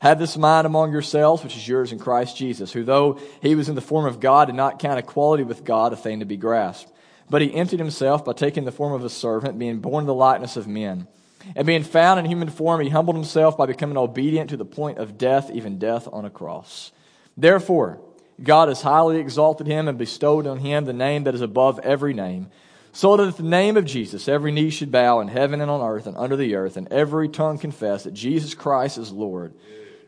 Have 0.00 0.18
this 0.18 0.36
mind 0.36 0.66
among 0.66 0.92
yourselves, 0.92 1.42
which 1.42 1.56
is 1.56 1.66
yours 1.66 1.92
in 1.92 1.98
Christ 1.98 2.36
Jesus, 2.36 2.72
who, 2.72 2.84
though 2.84 3.18
he 3.40 3.54
was 3.54 3.68
in 3.68 3.74
the 3.74 3.80
form 3.80 4.06
of 4.06 4.20
God, 4.20 4.46
did 4.46 4.54
not 4.54 4.78
count 4.78 4.98
equality 4.98 5.44
with 5.44 5.64
God 5.64 5.92
a 5.92 5.96
thing 5.96 6.20
to 6.20 6.26
be 6.26 6.36
grasped. 6.36 6.92
But 7.30 7.40
he 7.40 7.54
emptied 7.54 7.78
himself 7.78 8.24
by 8.24 8.34
taking 8.34 8.64
the 8.64 8.72
form 8.72 8.92
of 8.92 9.04
a 9.04 9.08
servant, 9.08 9.58
being 9.58 9.80
born 9.80 10.02
in 10.02 10.06
the 10.06 10.14
likeness 10.14 10.56
of 10.56 10.68
men. 10.68 11.08
And 11.56 11.66
being 11.66 11.84
found 11.84 12.18
in 12.20 12.26
human 12.26 12.50
form, 12.50 12.80
he 12.80 12.88
humbled 12.88 13.16
himself 13.16 13.56
by 13.56 13.66
becoming 13.66 13.96
obedient 13.96 14.50
to 14.50 14.56
the 14.56 14.64
point 14.64 14.98
of 14.98 15.18
death, 15.18 15.50
even 15.50 15.78
death 15.78 16.08
on 16.10 16.24
a 16.24 16.30
cross. 16.30 16.92
Therefore, 17.36 18.00
God 18.42 18.68
has 18.68 18.82
highly 18.82 19.18
exalted 19.18 19.66
him 19.66 19.88
and 19.88 19.96
bestowed 19.96 20.46
on 20.46 20.58
him 20.58 20.84
the 20.84 20.92
name 20.92 21.24
that 21.24 21.34
is 21.34 21.40
above 21.40 21.78
every 21.80 22.14
name, 22.14 22.50
so 22.92 23.16
that 23.16 23.28
at 23.28 23.36
the 23.36 23.42
name 23.42 23.76
of 23.76 23.84
Jesus 23.84 24.28
every 24.28 24.52
knee 24.52 24.70
should 24.70 24.90
bow 24.90 25.20
in 25.20 25.28
heaven 25.28 25.60
and 25.60 25.70
on 25.70 25.80
earth 25.80 26.06
and 26.06 26.16
under 26.16 26.36
the 26.36 26.54
earth, 26.54 26.76
and 26.76 26.92
every 26.92 27.28
tongue 27.28 27.58
confess 27.58 28.04
that 28.04 28.14
Jesus 28.14 28.54
Christ 28.54 28.98
is 28.98 29.12
Lord 29.12 29.54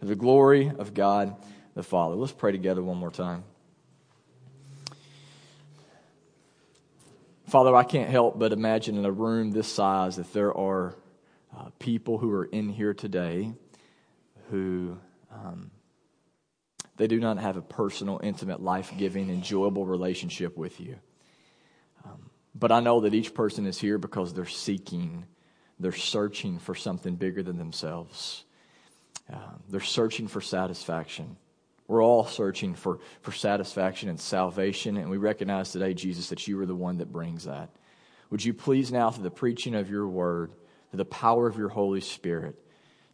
the 0.03 0.17
glory 0.17 0.71
of 0.79 0.95
God 0.95 1.37
the 1.75 1.83
Father. 1.83 2.15
Let's 2.15 2.33
pray 2.33 2.53
together 2.53 2.83
one 2.83 2.97
more 2.97 3.11
time. 3.11 3.45
Father, 7.49 7.77
I 7.77 7.85
can't 7.85 8.11
help 8.11 8.39
but 8.39 8.53
imagine 8.53 8.97
in 8.97 9.05
a 9.05 9.13
room 9.13 9.53
this 9.53 9.69
size 9.69 10.17
that 10.17 10.33
there 10.33 10.57
are 10.57 10.97
uh, 11.57 11.71
people 11.79 12.19
who 12.19 12.33
are 12.33 12.47
in 12.47 12.69
here 12.69 12.93
today 12.93 13.53
who 14.51 14.97
um, 15.31 15.71
they 16.97 17.07
do 17.07 17.21
not 17.21 17.39
have 17.39 17.57
a 17.57 17.63
personal, 17.63 18.21
intimate, 18.23 18.63
life 18.63 18.93
giving, 18.97 19.29
enjoyable 19.29 19.85
relationship 19.85 20.57
with 20.57 20.81
you. 20.81 20.97
Um, 22.05 22.31
but 22.55 22.73
I 22.73 22.81
know 22.81 23.01
that 23.01 23.15
each 23.15 23.35
person 23.35 23.67
is 23.67 23.79
here 23.79 23.99
because 23.99 24.33
they're 24.33 24.47
seeking, 24.47 25.27
they're 25.79 25.93
searching 25.93 26.59
for 26.59 26.75
something 26.75 27.17
bigger 27.17 27.43
than 27.43 27.59
themselves. 27.59 28.46
Uh, 29.33 29.39
they're 29.69 29.81
searching 29.81 30.29
for 30.29 30.41
satisfaction. 30.41 31.37
We're 31.89 32.03
all 32.03 32.27
searching 32.27 32.75
for, 32.75 32.99
for 33.23 33.33
satisfaction 33.33 34.09
and 34.09 34.21
salvation, 34.21 34.97
and 34.97 35.09
we 35.09 35.19
recognize 35.19 35.71
today, 35.71 35.95
Jesus, 35.95 36.31
that 36.31 36.47
you 36.49 36.61
are 36.61 36.67
the 36.67 36.75
one 36.75 36.99
that 36.99 37.13
brings 37.13 37.45
that. 37.45 37.71
Would 38.31 38.45
you 38.45 38.55
please 38.55 38.91
now, 38.91 39.11
through 39.11 39.23
the 39.23 39.31
preaching 39.31 39.75
of 39.75 39.89
your 39.89 40.09
word, 40.09 40.53
through 40.91 40.99
the 40.99 41.05
power 41.05 41.47
of 41.47 41.57
your 41.57 41.69
Holy 41.69 42.01
Spirit, 42.01 42.57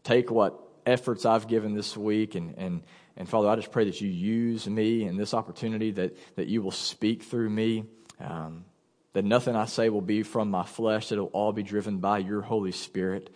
take 0.04 0.30
what 0.30 0.58
efforts 0.86 1.26
I've 1.26 1.48
given 1.48 1.74
this 1.74 1.96
week, 1.96 2.34
and, 2.34 2.54
and, 2.56 2.82
and 3.16 3.28
Father, 3.28 3.48
I 3.48 3.56
just 3.56 3.70
pray 3.70 3.84
that 3.84 4.00
you 4.00 4.08
use 4.08 4.66
me 4.66 5.04
in 5.04 5.16
this 5.16 5.34
opportunity, 5.34 5.90
that, 5.92 6.16
that 6.36 6.48
you 6.48 6.62
will 6.62 6.70
speak 6.70 7.22
through 7.22 7.50
me, 7.50 7.84
um, 8.20 8.64
that 9.12 9.24
nothing 9.24 9.54
I 9.54 9.66
say 9.66 9.90
will 9.90 10.00
be 10.00 10.22
from 10.22 10.50
my 10.50 10.64
flesh, 10.64 11.10
that 11.10 11.16
it'll 11.16 11.26
all 11.26 11.52
be 11.52 11.62
driven 11.62 11.98
by 11.98 12.18
your 12.18 12.40
Holy 12.40 12.72
Spirit. 12.72 13.28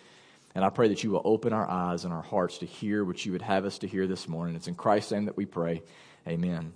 And 0.57 0.65
I 0.65 0.71
pray 0.71 0.89
that 0.89 1.05
you 1.05 1.11
will 1.11 1.21
open 1.23 1.53
our 1.53 1.69
eyes 1.69 2.05
and 2.05 2.15
our 2.15 2.23
hearts 2.23 2.59
to 2.59 2.67
hear 2.67 3.05
what 3.05 3.27
you 3.27 3.33
would 3.33 3.43
have 3.43 3.67
us 3.67 3.77
to 3.81 3.87
hear 3.87 4.07
this 4.07 4.27
morning. 4.27 4.57
It's 4.57 4.69
in 4.69 4.75
Christ's 4.75 5.13
name 5.13 5.27
that 5.27 5.37
we 5.37 5.45
pray. 5.45 5.83
Amen. 6.27 6.73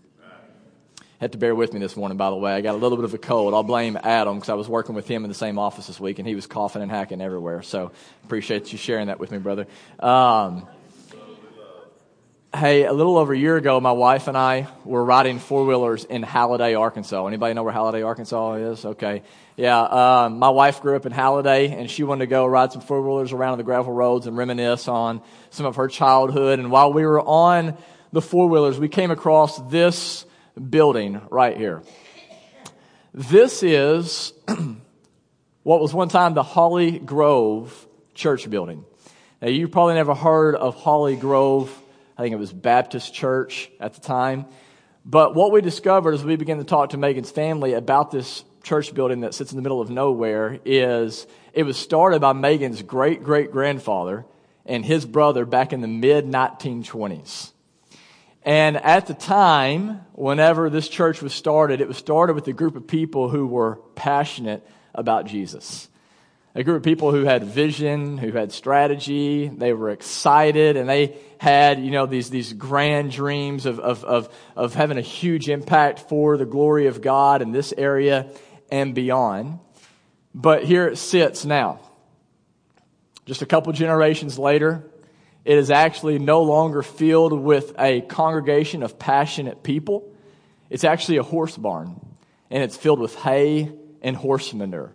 Had 1.18 1.32
to 1.32 1.38
bear 1.38 1.54
with 1.54 1.72
me 1.72 1.80
this 1.80 1.96
morning, 1.96 2.18
by 2.18 2.28
the 2.28 2.36
way. 2.36 2.52
I 2.52 2.60
got 2.60 2.74
a 2.74 2.76
little 2.76 2.98
bit 2.98 3.06
of 3.06 3.14
a 3.14 3.18
cold. 3.18 3.54
I'll 3.54 3.62
blame 3.62 3.96
Adam 4.02 4.34
because 4.34 4.50
I 4.50 4.54
was 4.54 4.68
working 4.68 4.94
with 4.94 5.08
him 5.08 5.24
in 5.24 5.30
the 5.30 5.34
same 5.34 5.58
office 5.58 5.86
this 5.86 5.98
week 5.98 6.18
and 6.18 6.28
he 6.28 6.34
was 6.34 6.46
coughing 6.46 6.82
and 6.82 6.90
hacking 6.90 7.22
everywhere. 7.22 7.62
So 7.62 7.92
appreciate 8.22 8.70
you 8.70 8.76
sharing 8.76 9.06
that 9.06 9.18
with 9.18 9.30
me, 9.30 9.38
brother. 9.38 9.66
Um, 9.98 10.68
hey, 12.54 12.84
a 12.84 12.92
little 12.92 13.16
over 13.16 13.32
a 13.32 13.38
year 13.38 13.56
ago, 13.56 13.80
my 13.80 13.92
wife 13.92 14.26
and 14.26 14.36
I 14.36 14.66
were 14.84 15.04
riding 15.04 15.38
four 15.38 15.64
wheelers 15.64 16.04
in 16.04 16.22
Halliday, 16.22 16.74
Arkansas. 16.74 17.26
Anybody 17.26 17.54
know 17.54 17.62
where 17.62 17.72
Halliday, 17.72 18.02
Arkansas 18.02 18.54
is? 18.54 18.84
Okay. 18.84 19.22
Yeah, 19.56 19.80
um, 19.80 20.38
my 20.38 20.48
wife 20.48 20.80
grew 20.80 20.96
up 20.96 21.06
in 21.06 21.12
Halliday, 21.12 21.68
and 21.68 21.88
she 21.88 22.02
wanted 22.02 22.24
to 22.24 22.26
go 22.26 22.46
ride 22.46 22.72
some 22.72 22.82
four 22.82 23.02
wheelers 23.02 23.32
around 23.32 23.58
the 23.58 23.64
gravel 23.64 23.92
roads 23.92 24.26
and 24.26 24.36
reminisce 24.36 24.88
on 24.88 25.22
some 25.50 25.66
of 25.66 25.76
her 25.76 25.86
childhood. 25.86 26.58
And 26.58 26.70
while 26.72 26.92
we 26.92 27.06
were 27.06 27.20
on 27.20 27.76
the 28.12 28.22
four 28.22 28.48
wheelers, 28.48 28.78
we 28.78 28.88
came 28.88 29.10
across 29.10 29.58
this 29.70 30.24
building 30.68 31.20
right 31.30 31.56
here. 31.56 31.82
This 33.14 33.62
is 33.62 34.32
what 35.62 35.80
was 35.80 35.94
one 35.94 36.08
time 36.08 36.34
the 36.34 36.42
Holly 36.42 36.98
Grove 36.98 37.86
Church 38.14 38.50
building. 38.50 38.84
Now, 39.40 39.48
you 39.48 39.68
probably 39.68 39.94
never 39.94 40.14
heard 40.14 40.54
of 40.56 40.74
Holly 40.74 41.16
Grove. 41.16 41.74
I 42.20 42.22
think 42.22 42.34
it 42.34 42.38
was 42.38 42.52
Baptist 42.52 43.14
Church 43.14 43.70
at 43.80 43.94
the 43.94 44.02
time. 44.02 44.44
But 45.06 45.34
what 45.34 45.52
we 45.52 45.62
discovered 45.62 46.12
as 46.12 46.22
we 46.22 46.36
began 46.36 46.58
to 46.58 46.64
talk 46.64 46.90
to 46.90 46.98
Megan's 46.98 47.30
family 47.30 47.72
about 47.72 48.10
this 48.10 48.44
church 48.62 48.92
building 48.92 49.20
that 49.20 49.32
sits 49.32 49.52
in 49.52 49.56
the 49.56 49.62
middle 49.62 49.80
of 49.80 49.88
nowhere 49.88 50.60
is 50.66 51.26
it 51.54 51.62
was 51.62 51.78
started 51.78 52.20
by 52.20 52.34
Megan's 52.34 52.82
great 52.82 53.24
great 53.24 53.50
grandfather 53.50 54.26
and 54.66 54.84
his 54.84 55.06
brother 55.06 55.46
back 55.46 55.72
in 55.72 55.80
the 55.80 55.88
mid 55.88 56.26
1920s. 56.26 57.52
And 58.42 58.76
at 58.76 59.06
the 59.06 59.14
time, 59.14 60.02
whenever 60.12 60.68
this 60.68 60.90
church 60.90 61.22
was 61.22 61.32
started, 61.32 61.80
it 61.80 61.88
was 61.88 61.96
started 61.96 62.34
with 62.34 62.46
a 62.48 62.52
group 62.52 62.76
of 62.76 62.86
people 62.86 63.30
who 63.30 63.46
were 63.46 63.76
passionate 63.94 64.62
about 64.94 65.24
Jesus. 65.24 65.88
A 66.60 66.62
group 66.62 66.76
of 66.76 66.82
people 66.82 67.10
who 67.10 67.24
had 67.24 67.42
vision, 67.42 68.18
who 68.18 68.32
had 68.32 68.52
strategy, 68.52 69.48
they 69.48 69.72
were 69.72 69.88
excited, 69.88 70.76
and 70.76 70.86
they 70.86 71.16
had, 71.38 71.82
you 71.82 71.90
know, 71.90 72.04
these, 72.04 72.28
these 72.28 72.52
grand 72.52 73.12
dreams 73.12 73.64
of, 73.64 73.80
of, 73.80 74.04
of, 74.04 74.28
of 74.56 74.74
having 74.74 74.98
a 74.98 75.00
huge 75.00 75.48
impact 75.48 76.00
for 76.00 76.36
the 76.36 76.44
glory 76.44 76.86
of 76.86 77.00
God 77.00 77.40
in 77.40 77.50
this 77.50 77.72
area 77.78 78.30
and 78.70 78.94
beyond. 78.94 79.58
But 80.34 80.64
here 80.64 80.86
it 80.86 80.98
sits 80.98 81.46
now. 81.46 81.80
Just 83.24 83.40
a 83.40 83.46
couple 83.46 83.72
generations 83.72 84.38
later, 84.38 84.84
it 85.46 85.56
is 85.56 85.70
actually 85.70 86.18
no 86.18 86.42
longer 86.42 86.82
filled 86.82 87.32
with 87.32 87.72
a 87.78 88.02
congregation 88.02 88.82
of 88.82 88.98
passionate 88.98 89.62
people. 89.62 90.14
It's 90.68 90.84
actually 90.84 91.16
a 91.16 91.22
horse 91.22 91.56
barn, 91.56 91.98
and 92.50 92.62
it's 92.62 92.76
filled 92.76 93.00
with 93.00 93.14
hay 93.14 93.72
and 94.02 94.14
horse 94.14 94.52
manure. 94.52 94.94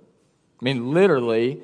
I 0.61 0.66
mean, 0.66 0.93
literally, 0.93 1.61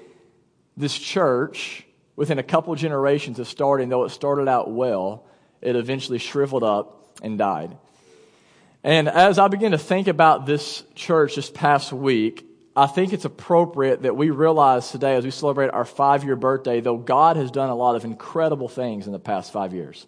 this 0.76 0.98
church, 0.98 1.86
within 2.16 2.40
a 2.40 2.44
couple 2.44 2.74
generations 2.76 3.40
of 3.40 3.48
starting, 3.48 3.90
though 3.90 4.04
it 4.04 4.10
started 4.10 4.48
out 4.48 4.72
well, 4.72 5.26
it 5.62 5.76
eventually 5.76 6.18
shriveled 6.18 6.64
up 6.64 7.20
and 7.22 7.38
died. 7.38 7.78
And 8.84 9.08
as 9.08 9.38
I 9.38 9.48
begin 9.48 9.74
to 9.74 9.78
think 9.78 10.08
about 10.08 10.46
this 10.46 10.84
church 10.96 11.36
this 11.36 11.50
past 11.50 11.94
week, 11.94 12.48
I 12.76 12.88
think 12.88 13.14
it's 13.14 13.26
appropriate 13.26 14.04
that 14.04 14.16
we 14.16 14.30
realize 14.30 14.92
today, 14.92 15.16
as 15.16 15.26
we 15.26 15.32
celebrate 15.32 15.70
our 15.70 15.86
five 15.86 16.24
year 16.24 16.36
birthday, 16.36 16.82
though 16.82 16.98
God 16.98 17.38
has 17.38 17.52
done 17.52 17.70
a 17.70 17.76
lot 17.76 17.96
of 17.96 18.06
incredible 18.06 18.68
things 18.68 19.06
in 19.08 19.14
the 19.14 19.20
past 19.20 19.52
five 19.52 19.74
years. 19.74 20.08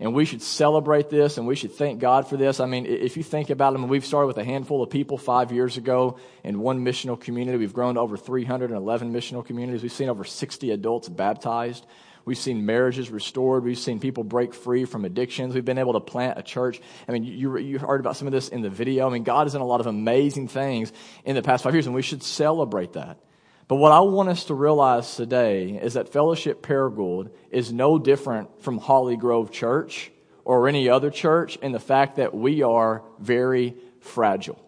And 0.00 0.12
we 0.12 0.24
should 0.24 0.42
celebrate 0.42 1.08
this 1.08 1.38
and 1.38 1.46
we 1.46 1.54
should 1.54 1.72
thank 1.72 2.00
God 2.00 2.28
for 2.28 2.36
this. 2.36 2.60
I 2.60 2.66
mean, 2.66 2.86
if 2.86 3.16
you 3.16 3.22
think 3.22 3.50
about 3.50 3.72
it, 3.72 3.78
I 3.78 3.80
mean, 3.80 3.88
we've 3.88 4.04
started 4.04 4.26
with 4.26 4.38
a 4.38 4.44
handful 4.44 4.82
of 4.82 4.90
people 4.90 5.18
five 5.18 5.52
years 5.52 5.76
ago 5.76 6.18
in 6.42 6.58
one 6.58 6.84
missional 6.84 7.20
community. 7.20 7.58
We've 7.58 7.72
grown 7.72 7.94
to 7.94 8.00
over 8.00 8.16
311 8.16 9.12
missional 9.12 9.44
communities. 9.44 9.82
We've 9.82 9.92
seen 9.92 10.08
over 10.08 10.24
60 10.24 10.70
adults 10.72 11.08
baptized. 11.08 11.86
We've 12.24 12.38
seen 12.38 12.64
marriages 12.64 13.10
restored. 13.10 13.64
We've 13.64 13.78
seen 13.78 14.00
people 14.00 14.24
break 14.24 14.54
free 14.54 14.86
from 14.86 15.04
addictions. 15.04 15.54
We've 15.54 15.64
been 15.64 15.78
able 15.78 15.92
to 15.92 16.00
plant 16.00 16.38
a 16.38 16.42
church. 16.42 16.80
I 17.06 17.12
mean, 17.12 17.24
you, 17.24 17.58
you 17.58 17.78
heard 17.78 18.00
about 18.00 18.16
some 18.16 18.26
of 18.26 18.32
this 18.32 18.48
in 18.48 18.62
the 18.62 18.70
video. 18.70 19.06
I 19.06 19.12
mean, 19.12 19.24
God 19.24 19.44
has 19.44 19.52
done 19.52 19.62
a 19.62 19.66
lot 19.66 19.80
of 19.80 19.86
amazing 19.86 20.48
things 20.48 20.92
in 21.24 21.34
the 21.34 21.42
past 21.42 21.64
five 21.64 21.74
years, 21.74 21.86
and 21.86 21.94
we 21.94 22.02
should 22.02 22.22
celebrate 22.22 22.94
that. 22.94 23.18
But 23.66 23.76
what 23.76 23.92
I 23.92 24.00
want 24.00 24.28
us 24.28 24.44
to 24.44 24.54
realize 24.54 25.16
today 25.16 25.80
is 25.82 25.94
that 25.94 26.10
Fellowship 26.10 26.62
Paragould 26.62 27.30
is 27.50 27.72
no 27.72 27.98
different 27.98 28.62
from 28.62 28.78
Holly 28.78 29.16
Grove 29.16 29.50
Church 29.50 30.10
or 30.44 30.68
any 30.68 30.88
other 30.88 31.10
church 31.10 31.56
in 31.56 31.72
the 31.72 31.80
fact 31.80 32.16
that 32.16 32.34
we 32.34 32.62
are 32.62 33.02
very 33.18 33.74
fragile 34.00 34.60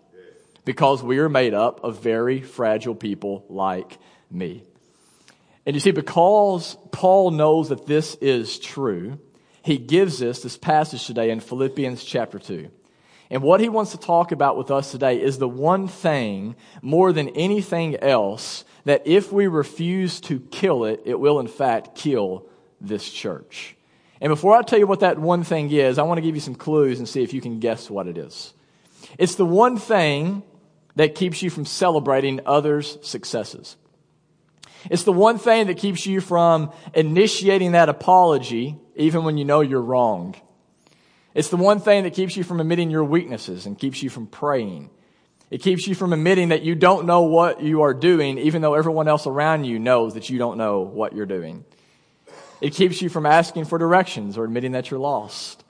because 0.65 1.03
we 1.03 1.19
are 1.19 1.29
made 1.29 1.53
up 1.53 1.85
of 1.85 2.03
very 2.03 2.41
fragile 2.41 2.95
people 2.95 3.45
like 3.49 3.99
me. 4.31 4.63
And 5.67 5.77
you 5.77 5.81
see, 5.81 5.91
because 5.91 6.77
Paul 6.91 7.33
knows 7.33 7.69
that 7.69 7.87
this 7.87 8.15
is 8.17 8.59
true, 8.59 9.19
he 9.63 9.79
gives 9.79 10.23
us 10.23 10.43
this 10.43 10.57
passage 10.57 11.07
today 11.07 11.31
in 11.31 11.41
Philippians 11.41 12.03
chapter 12.03 12.39
2. 12.39 12.71
And 13.31 13.43
what 13.43 13.61
he 13.61 13.69
wants 13.69 13.91
to 13.91 13.99
talk 13.99 14.31
about 14.31 14.57
with 14.57 14.71
us 14.71 14.93
today 14.93 15.21
is 15.21 15.39
the 15.39 15.49
one 15.49 15.89
thing 15.89 16.55
more 16.83 17.13
than 17.13 17.29
anything 17.31 17.97
else 17.97 18.65
that 18.87 19.03
if 19.05 19.33
we 19.33 19.49
refuse 19.49 20.21
to 20.21 20.39
kill 20.39 20.85
it, 20.85 21.03
it 21.05 21.19
will 21.19 21.41
in 21.41 21.49
fact 21.49 21.97
kill 21.97 22.47
this 22.81 23.11
church. 23.11 23.77
And 24.21 24.31
before 24.31 24.57
I 24.57 24.63
tell 24.63 24.79
you 24.79 24.87
what 24.87 25.01
that 25.01 25.19
one 25.19 25.43
thing 25.43 25.71
is, 25.71 25.99
I 25.99 26.05
want 26.05 26.19
to 26.19 26.23
give 26.23 26.37
you 26.37 26.41
some 26.41 26.55
clues 26.55 27.01
and 27.01 27.09
see 27.09 27.23
if 27.23 27.35
you 27.35 27.41
can 27.41 27.59
guess 27.59 27.91
what 27.91 28.07
it 28.07 28.17
is. 28.17 28.55
It's 29.19 29.35
the 29.35 29.45
one 29.45 29.77
thing 29.77 30.45
that 30.95 31.17
keeps 31.17 31.43
you 31.43 31.51
from 31.51 31.67
celebrating 31.67 32.41
others' 32.47 32.97
successes. 33.03 33.77
It's 34.89 35.03
the 35.03 35.13
one 35.13 35.39
thing 35.39 35.67
that 35.67 35.79
keeps 35.79 36.07
you 36.07 36.21
from 36.21 36.73
initiating 36.95 37.73
that 37.73 37.89
apology 37.89 38.79
even 38.95 39.25
when 39.25 39.37
you 39.37 39.45
know 39.45 39.63
you're 39.63 39.83
wrong. 39.83 40.37
It's 41.35 41.49
the 41.49 41.57
one 41.57 41.81
thing 41.81 42.05
that 42.05 42.15
keeps 42.15 42.37
you 42.37 42.45
from 42.45 42.61
admitting 42.61 42.91
your 42.91 43.05
weaknesses 43.05 43.67
and 43.67 43.77
keeps 43.77 44.01
you 44.01 44.11
from 44.11 44.29
praying. 44.29 44.91
It 45.51 45.63
keeps 45.63 45.87
you 45.87 45.95
from 45.95 46.13
admitting 46.13 46.49
that 46.49 46.63
you 46.63 46.75
don't 46.75 47.07
know 47.07 47.23
what 47.23 47.63
you 47.63 47.83
are 47.83 47.95
doing, 47.95 48.39
even 48.39 48.63
though 48.63 48.75
everyone 48.75 49.07
else 49.07 49.27
around 49.27 49.65
you 49.65 49.79
knows 49.79 50.15
that 50.15 50.29
you 50.29 50.39
don't 50.39 50.59
know 50.59 50.81
what 50.81 51.15
you're 51.15 51.27
doing. 51.27 51.65
It 52.61 52.75
keeps 52.75 53.01
you 53.01 53.09
from 53.09 53.27
asking 53.27 53.67
for 53.67 53.79
directions 53.79 54.37
or 54.37 54.45
admitting 54.45 54.73
that 54.73 54.91
you're 54.91 54.99
lost. 54.99 55.63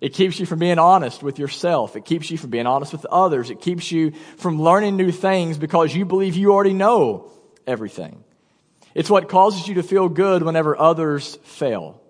It 0.00 0.14
keeps 0.14 0.40
you 0.40 0.46
from 0.46 0.58
being 0.58 0.78
honest 0.78 1.22
with 1.22 1.38
yourself. 1.38 1.96
It 1.96 2.06
keeps 2.06 2.30
you 2.30 2.38
from 2.38 2.48
being 2.48 2.66
honest 2.66 2.92
with 2.92 3.04
others. 3.06 3.50
It 3.50 3.60
keeps 3.60 3.92
you 3.92 4.12
from 4.38 4.62
learning 4.62 4.96
new 4.96 5.12
things 5.12 5.58
because 5.58 5.94
you 5.94 6.06
believe 6.06 6.36
you 6.36 6.52
already 6.52 6.72
know 6.72 7.30
everything. 7.66 8.24
It's 8.94 9.10
what 9.10 9.28
causes 9.28 9.68
you 9.68 9.74
to 9.74 9.82
feel 9.82 10.08
good 10.08 10.42
whenever 10.42 10.78
others 10.78 11.36
fail. 11.44 12.00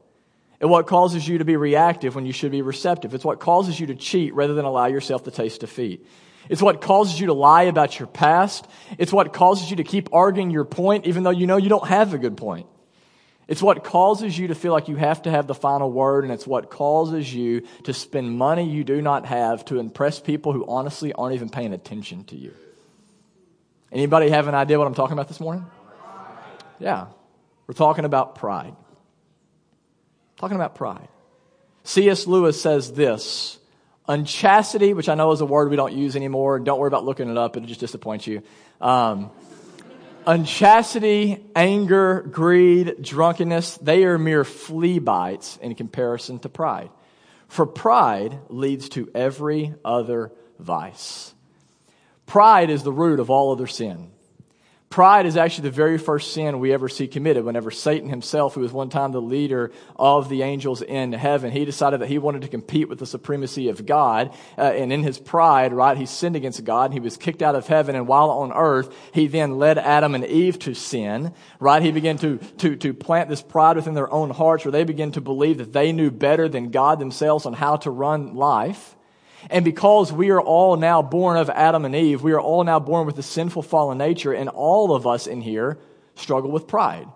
It's 0.60 0.68
what 0.68 0.86
causes 0.86 1.26
you 1.26 1.38
to 1.38 1.44
be 1.44 1.56
reactive 1.56 2.14
when 2.14 2.26
you 2.26 2.32
should 2.32 2.52
be 2.52 2.62
receptive. 2.62 3.14
It's 3.14 3.24
what 3.24 3.40
causes 3.40 3.80
you 3.80 3.88
to 3.88 3.96
cheat 3.96 4.34
rather 4.34 4.54
than 4.54 4.64
allow 4.64 4.86
yourself 4.86 5.24
to 5.24 5.30
taste 5.30 5.62
defeat. 5.62 6.06
It's 6.48 6.62
what 6.62 6.81
causes 6.81 7.20
you 7.20 7.26
to 7.26 7.32
lie 7.32 7.64
about 7.64 7.98
your 7.98 8.08
past. 8.08 8.66
It's 8.98 9.12
what 9.12 9.32
causes 9.32 9.70
you 9.70 9.76
to 9.76 9.84
keep 9.84 10.12
arguing 10.12 10.50
your 10.50 10.64
point 10.64 11.06
even 11.06 11.22
though 11.22 11.31
you 11.31 11.46
know 11.46 11.56
you 11.56 11.69
don't 11.69 11.87
have 11.87 12.14
a 12.14 12.19
good 12.19 12.37
point. 12.37 12.66
It's 13.50 13.60
what 13.60 13.82
causes 13.82 14.38
you 14.38 14.46
to 14.48 14.54
feel 14.54 14.72
like 14.72 14.87
you 14.87 14.94
have 14.94 15.22
to 15.22 15.31
have 15.31 15.48
the 15.48 15.56
final 15.56 15.90
word, 15.90 16.22
and 16.22 16.32
it's 16.32 16.46
what 16.46 16.70
causes 16.70 17.34
you 17.34 17.62
to 17.82 17.92
spend 17.92 18.38
money 18.38 18.70
you 18.70 18.84
do 18.84 19.02
not 19.02 19.26
have 19.26 19.64
to 19.64 19.81
impress 19.81 20.20
people 20.20 20.52
who 20.52 20.64
honestly 20.69 21.12
aren't 21.12 21.34
even 21.34 21.48
paying 21.48 21.72
attention 21.72 22.22
to 22.26 22.37
you. 22.37 22.54
Anybody 23.90 24.31
have 24.31 24.46
an 24.46 24.54
idea 24.54 24.78
what 24.78 24.86
I'm 24.86 24.94
talking 24.94 25.14
about 25.14 25.26
this 25.26 25.40
morning? 25.40 25.66
Yeah. 26.78 27.06
We're 27.66 27.75
talking 27.75 28.04
about 28.04 28.36
pride. 28.36 28.75
Talking 30.36 30.56
about 30.56 30.76
pride. 30.76 31.08
C.S. 31.84 32.26
Lewis 32.26 32.60
says 32.60 32.93
this 32.93 33.58
unchastity, 34.10 34.92
which 34.92 35.08
I 35.08 35.14
know 35.14 35.30
is 35.30 35.40
a 35.40 35.46
word 35.46 35.70
we 35.70 35.76
don't 35.76 35.92
use 35.92 36.16
anymore. 36.16 36.58
Don't 36.58 36.80
worry 36.80 36.88
about 36.88 37.04
looking 37.04 37.30
it 37.30 37.38
up, 37.38 37.56
it'll 37.56 37.68
just 37.68 37.80
disappoint 37.80 38.26
you. 38.26 38.42
Um, 38.80 39.30
unchastity, 40.26 41.46
anger, 41.54 42.22
greed, 42.22 42.96
drunkenness, 43.00 43.78
they 43.78 44.04
are 44.04 44.18
mere 44.18 44.44
flea 44.44 44.98
bites 44.98 45.58
in 45.62 45.76
comparison 45.76 46.40
to 46.40 46.48
pride. 46.48 46.90
For 47.46 47.66
pride 47.66 48.38
leads 48.48 48.88
to 48.90 49.10
every 49.14 49.74
other 49.84 50.32
vice. 50.58 51.32
Pride 52.26 52.70
is 52.70 52.82
the 52.82 52.92
root 52.92 53.20
of 53.20 53.30
all 53.30 53.52
other 53.52 53.66
sin. 53.68 54.10
Pride 54.90 55.25
is 55.25 55.37
actually 55.37 55.69
the 55.69 55.76
very 55.76 55.98
first 55.98 56.32
sin 56.32 56.58
we 56.58 56.72
ever 56.72 56.88
see 56.88 57.06
committed. 57.06 57.44
Whenever 57.44 57.70
Satan 57.70 58.08
himself, 58.08 58.54
who 58.54 58.60
was 58.60 58.72
one 58.72 58.88
time 58.88 59.12
the 59.12 59.22
leader 59.22 59.70
of 59.94 60.28
the 60.28 60.42
angels 60.42 60.82
in 60.82 61.12
heaven, 61.12 61.52
he 61.52 61.64
decided 61.64 62.00
that 62.00 62.08
he 62.08 62.19
wanted 62.19 62.42
to 62.42 62.48
compete 62.48 62.88
with 62.88 62.98
the 62.98 63.06
supremacy 63.06 63.69
of 63.69 63.87
God. 63.87 64.34
Uh, 64.58 64.62
and 64.62 64.92
in 64.92 65.04
his 65.04 65.16
pride, 65.16 65.72
right, 65.72 65.96
he 65.96 66.06
sinned 66.06 66.34
against 66.34 66.64
God 66.64 66.87
and 66.87 66.94
he 66.94 66.98
was 66.98 67.16
kicked 67.16 67.40
out 67.40 67.54
of 67.54 67.69
heaven. 67.69 67.94
And 67.94 68.08
while 68.08 68.31
on 68.31 68.50
earth, 68.52 68.92
he 69.14 69.28
then 69.28 69.60
led 69.60 69.78
Adam 69.78 70.16
and 70.16 70.25
Eve 70.25 70.58
to 70.58 70.75
sin, 70.75 71.34
right? 71.60 71.82
He 71.82 71.93
began 71.93 72.19
to, 72.19 72.38
to, 72.58 72.75
to 72.75 72.93
plant 72.93 73.28
this 73.28 73.43
pride 73.43 73.76
within 73.76 73.94
their 73.94 74.12
own 74.12 74.31
hearts 74.31 74.64
where 74.64 74.72
they 74.72 74.82
began 74.82 75.12
to 75.12 75.20
believe 75.20 75.58
that 75.58 75.72
they 75.72 75.93
knew 75.93 76.10
better 76.10 76.48
than 76.48 76.72
God 76.72 76.98
themselves 76.98 77.46
on 77.46 77.52
how 77.52 77.76
to 77.76 77.93
run 77.93 78.34
life. 78.34 78.96
And 79.48 79.64
because 79.64 80.12
we 80.12 80.31
are 80.31 80.40
all 80.40 80.76
now 80.76 81.00
born 81.02 81.37
of 81.37 81.48
Adam 81.48 81.84
and 81.84 81.94
Eve, 81.94 82.22
we 82.22 82.32
are 82.32 82.40
all 82.40 82.64
now 82.64 82.78
born 82.78 83.06
with 83.06 83.19
a 83.19 83.22
sinful 83.22 83.62
fallen 83.62 83.98
nature, 83.98 84.32
and 84.32 84.48
all 84.48 84.94
of 84.94 85.06
us 85.06 85.26
in 85.26 85.40
here 85.40 85.78
struggle 86.14 86.50
with 86.50 86.66
pride. 86.66 87.06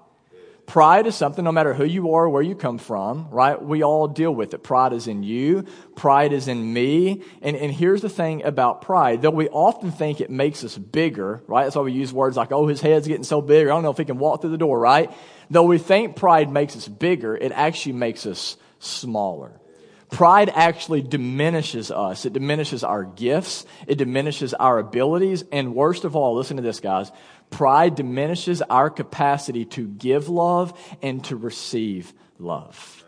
Pride 0.66 1.06
is 1.06 1.14
something, 1.14 1.44
no 1.44 1.52
matter 1.52 1.74
who 1.74 1.84
you 1.84 2.14
are 2.14 2.26
where 2.28 2.42
you 2.42 2.54
come 2.54 2.78
from, 2.78 3.28
right? 3.30 3.62
We 3.62 3.82
all 3.82 4.08
deal 4.08 4.34
with 4.34 4.54
it. 4.54 4.62
Pride 4.62 4.94
is 4.94 5.06
in 5.06 5.22
you. 5.22 5.66
Pride 5.94 6.32
is 6.32 6.48
in 6.48 6.72
me. 6.72 7.22
And, 7.42 7.54
and 7.54 7.70
here's 7.70 8.00
the 8.00 8.08
thing 8.08 8.44
about 8.44 8.80
pride. 8.80 9.20
Though 9.20 9.30
we 9.30 9.48
often 9.50 9.92
think 9.92 10.20
it 10.22 10.30
makes 10.30 10.64
us 10.64 10.78
bigger, 10.78 11.42
right? 11.46 11.64
That's 11.64 11.76
why 11.76 11.82
we 11.82 11.92
use 11.92 12.14
words 12.14 12.36
like, 12.36 12.50
oh, 12.50 12.66
his 12.66 12.80
head's 12.80 13.06
getting 13.06 13.24
so 13.24 13.42
big. 13.42 13.66
I 13.66 13.70
don't 13.70 13.82
know 13.82 13.90
if 13.90 13.98
he 13.98 14.06
can 14.06 14.18
walk 14.18 14.40
through 14.40 14.50
the 14.52 14.58
door, 14.58 14.78
right? 14.80 15.12
Though 15.50 15.64
we 15.64 15.76
think 15.76 16.16
pride 16.16 16.50
makes 16.50 16.76
us 16.76 16.88
bigger, 16.88 17.36
it 17.36 17.52
actually 17.52 17.92
makes 17.92 18.24
us 18.24 18.56
smaller. 18.78 19.60
Pride 20.10 20.50
actually 20.54 21.02
diminishes 21.02 21.90
us. 21.90 22.24
It 22.24 22.32
diminishes 22.32 22.84
our 22.84 23.04
gifts. 23.04 23.66
It 23.86 23.96
diminishes 23.96 24.54
our 24.54 24.78
abilities. 24.78 25.44
And 25.50 25.74
worst 25.74 26.04
of 26.04 26.14
all, 26.14 26.34
listen 26.36 26.56
to 26.56 26.62
this, 26.62 26.80
guys. 26.80 27.10
Pride 27.50 27.94
diminishes 27.94 28.62
our 28.62 28.90
capacity 28.90 29.64
to 29.66 29.86
give 29.86 30.28
love 30.28 30.78
and 31.02 31.24
to 31.24 31.36
receive 31.36 32.12
love. 32.38 33.04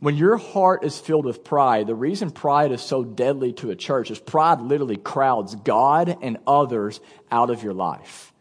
When 0.00 0.16
your 0.16 0.36
heart 0.36 0.84
is 0.84 0.98
filled 0.98 1.26
with 1.26 1.44
pride, 1.44 1.86
the 1.86 1.94
reason 1.94 2.30
pride 2.30 2.72
is 2.72 2.80
so 2.80 3.04
deadly 3.04 3.52
to 3.54 3.70
a 3.70 3.76
church 3.76 4.10
is 4.10 4.18
pride 4.18 4.60
literally 4.60 4.96
crowds 4.96 5.54
God 5.54 6.18
and 6.22 6.38
others 6.46 7.00
out 7.30 7.50
of 7.50 7.62
your 7.62 7.74
life. 7.74 8.31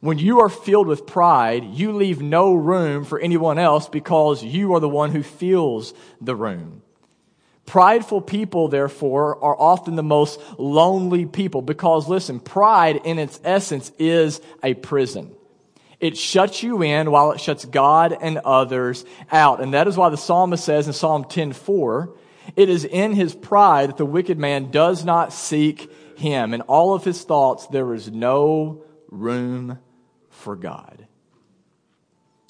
When 0.00 0.18
you 0.18 0.40
are 0.40 0.48
filled 0.48 0.86
with 0.86 1.06
pride, 1.06 1.64
you 1.64 1.92
leave 1.92 2.20
no 2.20 2.54
room 2.54 3.04
for 3.04 3.18
anyone 3.18 3.58
else 3.58 3.88
because 3.88 4.44
you 4.44 4.74
are 4.74 4.80
the 4.80 4.88
one 4.88 5.10
who 5.10 5.22
fills 5.22 5.94
the 6.20 6.36
room. 6.36 6.82
Prideful 7.64 8.20
people, 8.20 8.68
therefore, 8.68 9.42
are 9.42 9.58
often 9.58 9.96
the 9.96 10.02
most 10.02 10.40
lonely 10.58 11.26
people 11.26 11.62
because, 11.62 12.08
listen, 12.08 12.38
pride 12.38 13.00
in 13.04 13.18
its 13.18 13.40
essence 13.42 13.90
is 13.98 14.40
a 14.62 14.74
prison. 14.74 15.34
It 15.98 16.16
shuts 16.16 16.62
you 16.62 16.82
in 16.82 17.10
while 17.10 17.32
it 17.32 17.40
shuts 17.40 17.64
God 17.64 18.16
and 18.20 18.38
others 18.38 19.04
out. 19.32 19.60
And 19.60 19.74
that 19.74 19.88
is 19.88 19.96
why 19.96 20.10
the 20.10 20.16
psalmist 20.16 20.64
says 20.64 20.86
in 20.86 20.92
Psalm 20.92 21.24
10:4, 21.24 22.10
it 22.54 22.68
is 22.68 22.84
in 22.84 23.14
his 23.14 23.34
pride 23.34 23.88
that 23.88 23.96
the 23.96 24.06
wicked 24.06 24.38
man 24.38 24.70
does 24.70 25.04
not 25.04 25.32
seek 25.32 25.90
him. 26.16 26.54
In 26.54 26.60
all 26.62 26.94
of 26.94 27.02
his 27.02 27.24
thoughts, 27.24 27.66
there 27.66 27.94
is 27.94 28.10
no 28.12 28.82
room 29.10 29.78
for 30.46 30.54
God. 30.54 31.08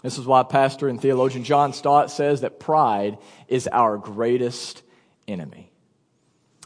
This 0.02 0.18
is 0.18 0.26
why 0.26 0.42
pastor 0.42 0.86
and 0.86 1.00
theologian 1.00 1.44
John 1.44 1.72
Stott 1.72 2.10
says 2.10 2.42
that 2.42 2.60
pride 2.60 3.16
is 3.48 3.66
our 3.72 3.96
greatest 3.96 4.82
enemy. 5.26 5.72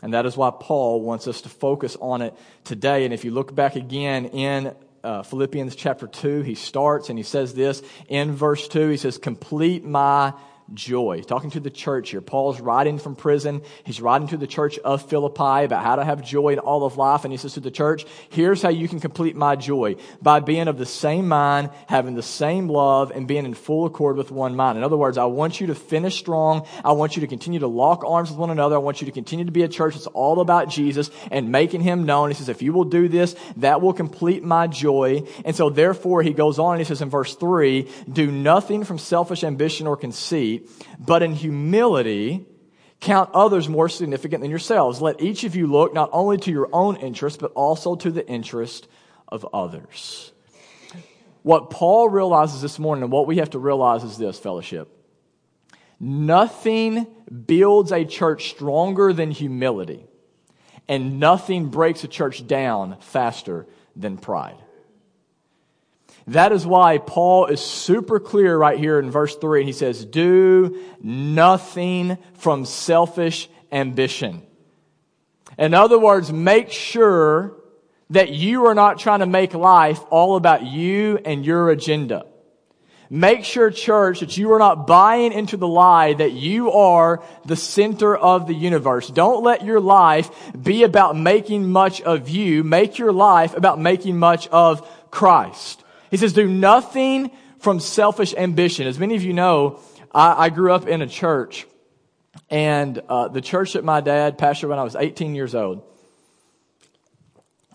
And 0.02 0.12
that 0.12 0.26
is 0.26 0.37
why 0.37 0.50
Paul 0.50 1.02
wants 1.02 1.28
us 1.28 1.42
to 1.42 1.49
focus 1.49 1.96
on 2.00 2.20
it 2.20 2.34
today. 2.64 3.04
And 3.04 3.14
if 3.14 3.25
you 3.25 3.30
look 3.30 3.54
back 3.54 3.76
again 3.76 4.26
in 4.26 4.75
uh, 5.04 5.22
Philippians 5.22 5.76
chapter 5.76 6.08
2, 6.08 6.42
he 6.42 6.56
starts 6.56 7.10
and 7.10 7.16
he 7.16 7.22
says 7.22 7.54
this 7.54 7.80
in 8.08 8.32
verse 8.32 8.66
2 8.66 8.88
he 8.88 8.96
says, 8.96 9.16
Complete 9.16 9.84
my 9.84 10.32
joy. 10.74 11.22
Talking 11.26 11.50
to 11.50 11.60
the 11.60 11.70
church 11.70 12.10
here. 12.10 12.20
Paul's 12.20 12.60
writing 12.60 12.98
from 12.98 13.16
prison. 13.16 13.62
He's 13.84 14.00
writing 14.00 14.28
to 14.28 14.36
the 14.36 14.46
church 14.46 14.78
of 14.78 15.08
Philippi 15.08 15.64
about 15.64 15.84
how 15.84 15.96
to 15.96 16.04
have 16.04 16.22
joy 16.22 16.50
in 16.50 16.58
all 16.58 16.84
of 16.84 16.96
life. 16.96 17.24
And 17.24 17.32
he 17.32 17.36
says 17.36 17.54
to 17.54 17.60
the 17.60 17.70
church, 17.70 18.04
here's 18.30 18.62
how 18.62 18.68
you 18.68 18.88
can 18.88 19.00
complete 19.00 19.36
my 19.36 19.56
joy 19.56 19.96
by 20.22 20.40
being 20.40 20.68
of 20.68 20.78
the 20.78 20.86
same 20.86 21.28
mind, 21.28 21.70
having 21.86 22.14
the 22.14 22.22
same 22.22 22.68
love, 22.68 23.10
and 23.10 23.26
being 23.26 23.44
in 23.44 23.54
full 23.54 23.86
accord 23.86 24.16
with 24.16 24.30
one 24.30 24.56
mind. 24.56 24.78
In 24.78 24.84
other 24.84 24.96
words, 24.96 25.18
I 25.18 25.24
want 25.24 25.60
you 25.60 25.68
to 25.68 25.74
finish 25.74 26.18
strong. 26.18 26.66
I 26.84 26.92
want 26.92 27.16
you 27.16 27.20
to 27.20 27.26
continue 27.26 27.60
to 27.60 27.66
lock 27.66 28.04
arms 28.04 28.30
with 28.30 28.38
one 28.38 28.50
another. 28.50 28.76
I 28.76 28.78
want 28.80 29.00
you 29.00 29.06
to 29.06 29.12
continue 29.12 29.44
to 29.44 29.52
be 29.52 29.62
a 29.62 29.68
church 29.68 29.94
that's 29.94 30.06
all 30.08 30.40
about 30.40 30.68
Jesus 30.68 31.10
and 31.30 31.50
making 31.50 31.80
him 31.80 32.04
known. 32.04 32.30
He 32.30 32.34
says, 32.34 32.48
if 32.48 32.62
you 32.62 32.72
will 32.72 32.84
do 32.84 33.08
this, 33.08 33.34
that 33.56 33.80
will 33.80 33.92
complete 33.92 34.42
my 34.42 34.66
joy. 34.66 35.24
And 35.44 35.56
so 35.56 35.70
therefore 35.70 36.22
he 36.22 36.32
goes 36.32 36.58
on 36.58 36.72
and 36.72 36.80
he 36.80 36.84
says 36.84 37.02
in 37.02 37.10
verse 37.10 37.34
three, 37.34 37.88
do 38.10 38.30
nothing 38.30 38.84
from 38.84 38.98
selfish 38.98 39.44
ambition 39.44 39.86
or 39.86 39.96
conceit 39.96 40.60
but 40.99 41.23
in 41.23 41.35
humility, 41.35 42.47
count 43.00 43.31
others 43.33 43.69
more 43.69 43.88
significant 43.88 44.43
than 44.43 44.50
yourselves. 44.50 45.00
Let 45.00 45.21
each 45.21 45.45
of 45.45 45.57
you 45.57 45.67
look 45.67 45.95
not 45.95 46.11
only 46.12 46.37
to 46.38 46.50
your 46.50 46.69
own 46.73 46.97
interest, 46.97 47.40
but 47.40 47.52
also 47.52 47.97
to 47.97 48.11
the 48.11 48.26
interest 48.29 48.88
of 49.29 49.47
others. 49.52 50.33
What 51.43 51.71
Paul 51.71 52.09
realizes 52.09 52.61
this 52.61 52.79
morning, 52.79 53.05
and 53.05 53.12
what 53.12 53.26
we 53.26 53.38
have 53.38 53.50
to 53.50 53.59
realize 53.59 54.05
is 54.05 54.19
this, 54.19 54.38
fellowship. 54.38 54.88
Nothing 55.99 57.07
builds 57.47 57.93
a 57.93 58.05
church 58.05 58.50
stronger 58.50 59.12
than 59.12 59.31
humility, 59.31 60.05
and 60.88 61.21
nothing 61.21 61.67
breaks 61.67 62.05
a 62.05 62.09
church 62.09 62.47
down 62.47 62.99
faster 63.00 63.67
than 63.97 64.19
pride. 64.19 64.57
That 66.26 66.52
is 66.52 66.66
why 66.66 66.98
Paul 66.98 67.46
is 67.46 67.60
super 67.60 68.20
clear 68.20 68.56
right 68.56 68.78
here 68.78 68.98
in 68.98 69.10
verse 69.10 69.36
3. 69.36 69.64
He 69.64 69.72
says, 69.72 70.04
Do 70.04 70.80
nothing 71.02 72.18
from 72.34 72.64
selfish 72.64 73.48
ambition. 73.72 74.42
In 75.58 75.74
other 75.74 75.98
words, 75.98 76.32
make 76.32 76.70
sure 76.70 77.56
that 78.10 78.30
you 78.30 78.66
are 78.66 78.74
not 78.74 78.98
trying 78.98 79.20
to 79.20 79.26
make 79.26 79.54
life 79.54 80.00
all 80.10 80.36
about 80.36 80.64
you 80.64 81.18
and 81.24 81.44
your 81.44 81.70
agenda. 81.70 82.26
Make 83.12 83.44
sure, 83.44 83.72
church, 83.72 84.20
that 84.20 84.36
you 84.36 84.52
are 84.52 84.60
not 84.60 84.86
buying 84.86 85.32
into 85.32 85.56
the 85.56 85.66
lie 85.66 86.12
that 86.12 86.30
you 86.30 86.70
are 86.70 87.24
the 87.44 87.56
center 87.56 88.16
of 88.16 88.46
the 88.46 88.54
universe. 88.54 89.08
Don't 89.08 89.42
let 89.42 89.64
your 89.64 89.80
life 89.80 90.30
be 90.60 90.84
about 90.84 91.16
making 91.16 91.68
much 91.68 92.00
of 92.02 92.28
you. 92.28 92.62
Make 92.62 92.98
your 92.98 93.12
life 93.12 93.56
about 93.56 93.80
making 93.80 94.16
much 94.16 94.46
of 94.48 94.88
Christ. 95.10 95.79
He 96.11 96.17
says, 96.17 96.33
do 96.33 96.47
nothing 96.49 97.31
from 97.59 97.81
selfish 97.81 98.35
ambition. 98.35 98.87
As 98.87 98.99
many 98.99 99.17
of 99.17 99.23
you 99.23 99.33
know, 99.33 99.81
I, 100.12 100.47
I 100.47 100.49
grew 100.50 100.73
up 100.73 100.88
in 100.88 101.02
a 101.02 101.07
church, 101.07 101.67
and 102.49 102.99
uh, 103.09 103.29
the 103.29 103.40
church 103.40 103.75
that 103.75 103.85
my 103.85 104.00
dad 104.00 104.38
pastored 104.38 104.69
when 104.69 104.79
I 104.79 104.83
was 104.83 104.97
18 104.97 105.35
years 105.35 105.55
old. 105.55 105.83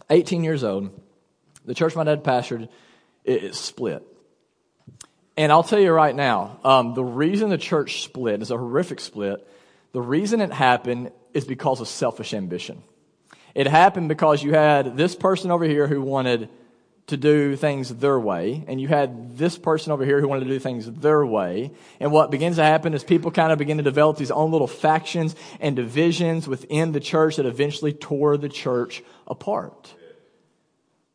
18 0.10 0.44
years 0.44 0.64
old, 0.64 1.02
the 1.66 1.74
church 1.74 1.96
my 1.96 2.04
dad 2.04 2.24
pastored, 2.24 2.70
it, 3.24 3.44
it 3.44 3.56
split. 3.56 4.04
And 5.38 5.52
I'll 5.52 5.64
tell 5.64 5.80
you 5.80 5.92
right 5.92 6.16
now, 6.16 6.60
um, 6.64 6.94
the 6.94 7.04
reason 7.04 7.50
the 7.50 7.58
church 7.58 8.04
split 8.04 8.42
is 8.42 8.52
a 8.52 8.58
horrific 8.58 9.00
split. 9.00 9.46
The 9.92 10.02
reason 10.02 10.42
it 10.42 10.52
happened 10.52 11.12
is 11.34 11.46
because 11.46 11.82
of 11.82 11.88
selfish 11.88 12.34
ambition. 12.34 12.84
It 13.54 13.68
happened 13.68 14.10
because 14.10 14.44
you 14.44 14.54
had 14.54 14.96
this 14.96 15.16
person 15.16 15.52
over 15.52 15.66
here 15.66 15.88
who 15.88 16.02
wanted 16.02 16.50
to 17.08 17.18
do 17.18 17.56
things 17.56 17.90
their 17.90 18.20
way, 18.20 18.64
and 18.68 18.82
you 18.82 18.88
had 18.88 19.38
this 19.38 19.60
person 19.60 19.92
over 19.92 20.04
here 20.04 20.20
who 20.20 20.28
wanted 20.28 20.46
to 20.46 20.50
do 20.50 20.58
things 20.58 20.92
their 20.92 21.24
way. 21.24 21.72
And 22.00 22.12
what 22.12 22.32
begins 22.32 22.56
to 22.56 22.64
happen 22.64 22.96
is 22.96 23.04
people 23.04 23.30
kind 23.30 23.52
of 23.52 23.60
begin 23.60 23.78
to 23.78 23.84
develop 23.84 24.18
these 24.18 24.32
own 24.32 24.52
little 24.52 24.68
factions 24.68 25.36
and 25.60 25.76
divisions 25.76 26.48
within 26.48 26.94
the 26.94 27.00
church 27.00 27.36
that 27.36 27.46
eventually 27.46 27.94
tore 27.94 28.38
the 28.38 28.50
church 28.50 29.04
apart. 29.28 29.94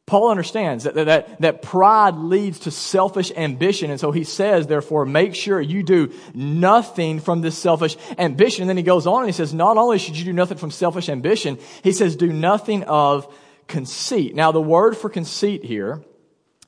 Paul 0.07 0.31
understands 0.31 0.85
that, 0.85 0.95
that, 0.95 1.41
that 1.41 1.63
pride 1.63 2.17
leads 2.17 2.61
to 2.61 2.73
selfish 2.73 3.31
ambition. 3.37 3.93
And 3.93 4.01
so 4.01 4.11
he 4.11 4.25
says, 4.25 4.67
therefore, 4.67 5.07
make 5.07 5.37
sure 5.37 5.61
you 5.61 5.85
do 5.85 6.13
nothing 6.35 7.21
from 7.21 7.43
this 7.43 7.57
selfish 7.57 7.97
ambition. 8.19 8.63
And 8.63 8.69
then 8.69 8.77
he 8.77 8.83
goes 8.83 9.07
on 9.07 9.21
and 9.21 9.29
he 9.29 9.33
says, 9.33 9.55
not 9.55 9.77
only 9.77 9.99
should 9.99 10.17
you 10.17 10.25
do 10.25 10.33
nothing 10.33 10.59
from 10.59 10.73
selfish 10.73 11.09
ambition, 11.09 11.59
he 11.85 11.93
says, 11.93 12.17
do 12.17 12.33
nothing 12.33 12.83
of 12.85 13.33
conceit. 13.71 14.35
Now, 14.35 14.53
the 14.53 14.61
word 14.61 14.97
for 14.97 15.09
conceit 15.09 15.65
here 15.65 16.03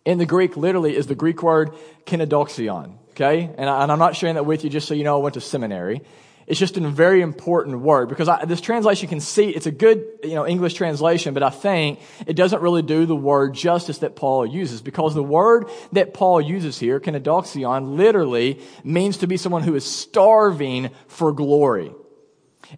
in 0.06 0.18
the 0.18 0.26
Greek 0.26 0.56
literally 0.56 0.96
is 0.96 1.06
the 1.06 1.14
Greek 1.14 1.42
word 1.42 1.74
kenodoxion. 2.06 2.98
Okay? 3.10 3.52
And, 3.58 3.68
I, 3.68 3.82
am 3.82 3.98
not 3.98 4.16
sharing 4.16 4.36
that 4.36 4.46
with 4.46 4.64
you 4.64 4.70
just 4.70 4.88
so 4.88 4.94
you 4.94 5.04
know 5.04 5.18
I 5.18 5.22
went 5.22 5.34
to 5.34 5.40
seminary. 5.40 6.00
It's 6.46 6.58
just 6.58 6.76
a 6.76 6.80
very 6.80 7.20
important 7.20 7.80
word 7.80 8.08
because 8.08 8.28
I, 8.28 8.44
this 8.44 8.60
translation 8.60 9.08
conceit, 9.08 9.54
it's 9.54 9.66
a 9.66 9.70
good, 9.70 10.04
you 10.24 10.34
know, 10.34 10.46
English 10.46 10.74
translation, 10.74 11.34
but 11.34 11.42
I 11.42 11.50
think 11.50 12.00
it 12.26 12.34
doesn't 12.34 12.62
really 12.62 12.82
do 12.82 13.06
the 13.06 13.16
word 13.16 13.54
justice 13.54 13.98
that 13.98 14.16
Paul 14.16 14.46
uses 14.46 14.80
because 14.82 15.14
the 15.14 15.22
word 15.22 15.66
that 15.92 16.14
Paul 16.14 16.40
uses 16.40 16.78
here, 16.78 16.98
kenodoxion, 17.00 17.96
literally 17.96 18.60
means 18.82 19.18
to 19.18 19.26
be 19.26 19.36
someone 19.36 19.62
who 19.62 19.74
is 19.74 19.84
starving 19.84 20.90
for 21.06 21.32
glory. 21.32 21.92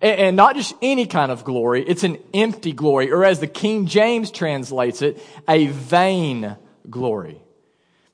And, 0.01 0.37
not 0.37 0.57
just 0.57 0.75
any 0.83 1.07
kind 1.07 1.31
of 1.31 1.45
glory, 1.45 1.85
it's 1.87 2.05
an 2.05 2.19
empty 2.33 2.73
glory, 2.73 3.13
or 3.13 3.25
as 3.25 3.41
the 3.41 3.47
King 3.47 3.87
James 3.87 4.31
translates 4.31 5.03
it, 5.03 5.23
a 5.49 5.67
vain 5.67 6.57
glory. 6.89 7.41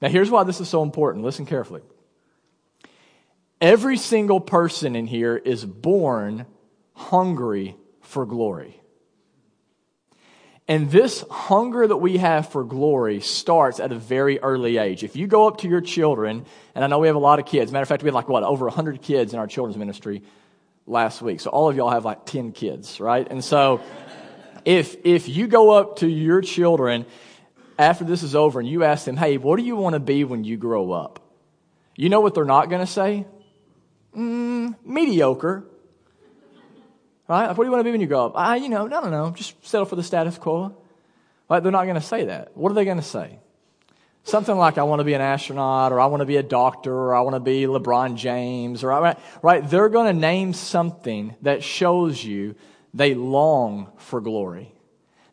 Now 0.02 0.08
here's 0.08 0.30
why 0.30 0.44
this 0.44 0.60
is 0.60 0.68
so 0.68 0.82
important. 0.82 1.24
Listen 1.24 1.46
carefully. 1.46 1.82
Every 3.60 3.96
single 3.96 4.40
person 4.40 4.96
in 4.96 5.06
here 5.06 5.36
is 5.36 5.64
born 5.64 6.46
hungry 6.94 7.76
for 8.00 8.26
glory. 8.26 8.80
And 10.66 10.90
this 10.90 11.24
hunger 11.30 11.86
that 11.86 11.96
we 11.96 12.18
have 12.18 12.48
for 12.48 12.62
glory 12.62 13.20
starts 13.20 13.80
at 13.80 13.90
a 13.90 13.96
very 13.96 14.38
early 14.38 14.76
age. 14.78 15.02
If 15.02 15.16
you 15.16 15.26
go 15.26 15.48
up 15.48 15.58
to 15.58 15.68
your 15.68 15.80
children, 15.80 16.46
and 16.74 16.84
I 16.84 16.86
know 16.86 17.00
we 17.00 17.08
have 17.08 17.16
a 17.16 17.20
lot 17.20 17.40
of 17.40 17.46
kids. 17.46 17.72
Matter 17.72 17.82
of 17.82 17.88
fact, 17.88 18.02
we 18.02 18.06
had 18.06 18.14
like, 18.14 18.28
what, 18.28 18.44
over 18.44 18.66
100 18.66 19.02
kids 19.02 19.32
in 19.32 19.40
our 19.40 19.48
children's 19.48 19.76
ministry 19.76 20.22
last 20.90 21.22
week. 21.22 21.40
So 21.40 21.50
all 21.50 21.70
of 21.70 21.76
y'all 21.76 21.90
have 21.90 22.04
like 22.04 22.26
10 22.26 22.52
kids, 22.52 23.00
right? 23.00 23.26
And 23.30 23.42
so 23.42 23.80
if, 24.64 24.96
if 25.04 25.28
you 25.28 25.46
go 25.46 25.70
up 25.70 25.96
to 25.98 26.08
your 26.08 26.40
children 26.40 27.06
after 27.78 28.04
this 28.04 28.22
is 28.22 28.34
over 28.34 28.60
and 28.60 28.68
you 28.68 28.84
ask 28.84 29.04
them, 29.04 29.16
hey, 29.16 29.38
what 29.38 29.56
do 29.56 29.62
you 29.62 29.76
want 29.76 29.94
to 29.94 30.00
be 30.00 30.24
when 30.24 30.44
you 30.44 30.56
grow 30.56 30.92
up? 30.92 31.20
You 31.96 32.08
know 32.08 32.20
what 32.20 32.34
they're 32.34 32.44
not 32.44 32.68
going 32.68 32.84
to 32.84 32.90
say? 32.90 33.26
mm, 34.16 34.74
mediocre. 34.84 35.64
Right? 37.28 37.48
What 37.48 37.56
do 37.56 37.64
you 37.64 37.70
want 37.70 37.80
to 37.80 37.84
be 37.84 37.92
when 37.92 38.00
you 38.00 38.06
grow 38.06 38.26
up? 38.26 38.32
I, 38.34 38.56
you 38.56 38.68
know, 38.68 38.86
no, 38.86 39.00
no, 39.00 39.10
no. 39.10 39.30
Just 39.30 39.64
settle 39.64 39.86
for 39.86 39.96
the 39.96 40.02
status 40.02 40.36
quo. 40.36 40.76
Right? 41.48 41.62
They're 41.62 41.72
not 41.72 41.84
going 41.84 41.94
to 41.96 42.00
say 42.00 42.24
that. 42.24 42.56
What 42.56 42.72
are 42.72 42.74
they 42.74 42.84
going 42.84 42.96
to 42.96 43.02
say? 43.02 43.38
Something 44.24 44.56
like, 44.56 44.78
I 44.78 44.82
want 44.82 45.00
to 45.00 45.04
be 45.04 45.14
an 45.14 45.20
astronaut, 45.20 45.92
or 45.92 46.00
I 46.00 46.06
want 46.06 46.20
to 46.20 46.26
be 46.26 46.36
a 46.36 46.42
doctor, 46.42 46.92
or 46.92 47.14
I 47.14 47.20
want 47.22 47.34
to 47.34 47.40
be 47.40 47.62
LeBron 47.62 48.16
James, 48.16 48.84
or, 48.84 48.88
right? 48.88 49.18
right? 49.42 49.68
They're 49.68 49.88
going 49.88 50.14
to 50.14 50.20
name 50.20 50.52
something 50.52 51.34
that 51.42 51.64
shows 51.64 52.22
you 52.22 52.54
they 52.92 53.14
long 53.14 53.90
for 53.96 54.20
glory. 54.20 54.72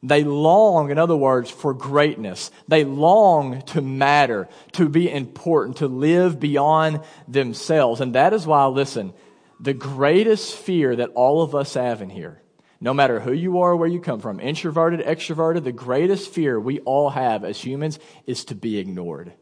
They 0.04 0.24
long, 0.24 0.92
in 0.92 0.98
other 0.98 1.18
words, 1.18 1.50
for 1.50 1.74
greatness. 1.74 2.52
They 2.68 2.84
long 2.84 3.62
to 3.64 3.82
matter, 3.82 4.48
to 4.74 4.88
be 4.88 5.12
important, 5.12 5.78
to 5.78 5.88
live 5.88 6.40
beyond 6.40 7.02
themselves. 7.28 8.00
And 8.00 8.16
that 8.16 8.32
is 8.32 8.46
why, 8.46 8.66
listen, 8.68 9.14
the 9.60 9.74
greatest 9.74 10.56
fear 10.56 10.96
that 10.96 11.10
all 11.16 11.42
of 11.42 11.56
us 11.56 11.74
have 11.74 12.02
in 12.02 12.10
here, 12.10 12.42
no 12.80 12.94
matter 12.94 13.20
who 13.20 13.34
you 13.34 13.62
are, 13.62 13.76
where 13.76 13.90
you 13.90 14.00
come 14.00 14.20
from, 14.20 14.40
introverted, 14.40 15.00
extroverted, 15.02 15.64
the 15.64 15.72
greatest 15.72 16.32
fear 16.32 16.60
we 16.60 16.80
all 16.82 17.10
have 17.10 17.44
as 17.44 17.60
humans 17.60 18.00
is 18.26 18.46
to 18.46 18.56
be 18.56 18.78
ignored, 18.78 19.34